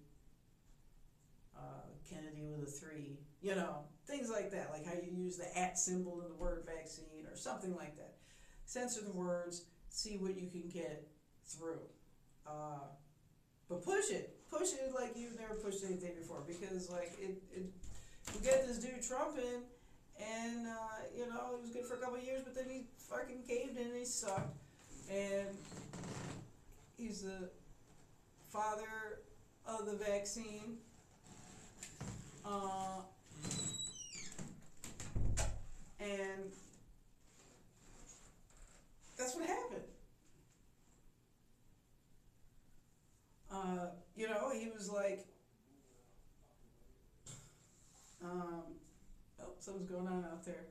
[1.57, 3.17] uh, Kennedy with a three.
[3.41, 6.63] You know, things like that, like how you use the at symbol in the word
[6.65, 8.15] vaccine or something like that.
[8.65, 9.65] Censor the words.
[9.89, 11.07] See what you can get
[11.45, 11.81] through.
[12.47, 12.87] Uh,
[13.69, 17.65] but push it, push it like you've never pushed anything before because like it, it
[18.33, 19.61] you get this dude Trump in,
[20.19, 23.43] and uh, you know it was good for a couple years, but then he fucking
[23.47, 24.57] caved in and he sucked,
[25.11, 25.47] and
[26.97, 27.49] he's the
[28.49, 29.21] father
[29.65, 30.77] of the vaccine.
[32.45, 33.01] Uh,
[35.99, 36.51] and
[39.17, 39.81] that's what happened.
[43.51, 45.25] Uh, you know, he was like,
[48.23, 48.63] um,
[49.41, 50.65] oh, something's going on out there.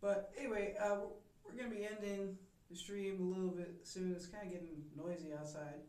[0.00, 0.98] But anyway, uh,
[1.44, 2.36] we're going to be ending
[2.70, 4.12] the stream a little bit soon.
[4.12, 5.80] It's kind of getting noisy outside.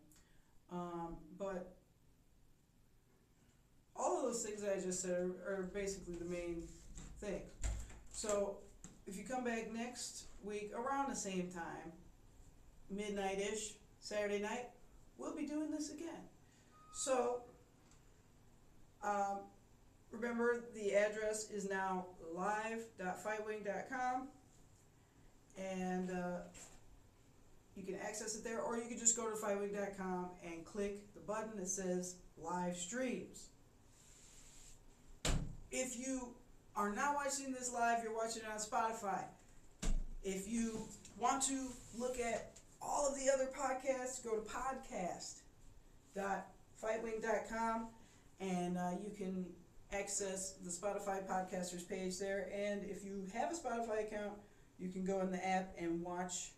[0.72, 1.77] Um, but
[3.98, 6.64] all of those things I just said are, are basically the main
[7.20, 7.42] thing.
[8.12, 8.58] So
[9.06, 11.92] if you come back next week around the same time,
[12.90, 14.70] midnight ish, Saturday night,
[15.18, 16.24] we'll be doing this again.
[16.94, 17.42] So,
[19.04, 19.40] um,
[20.12, 24.28] remember the address is now live.fightwing.com
[25.58, 26.40] and uh,
[27.76, 31.20] you can access it there or you can just go to fightwing.com and click the
[31.22, 33.50] button that says live streams.
[35.72, 36.36] If you
[36.76, 39.24] are not watching this live, you're watching it on Spotify.
[40.24, 40.88] If you
[41.18, 44.42] want to look at all of the other podcasts, go to
[46.16, 47.88] podcast.fightwing.com
[48.40, 49.46] and uh, you can
[49.92, 52.52] access the Spotify podcasters page there.
[52.54, 54.34] And if you have a Spotify account,
[54.80, 56.52] you can go in the app and watch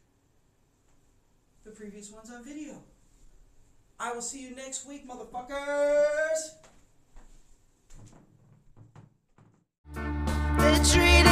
[1.64, 2.84] the previous ones on video.
[4.00, 6.69] I will see you next week, motherfuckers!
[10.60, 11.29] the tree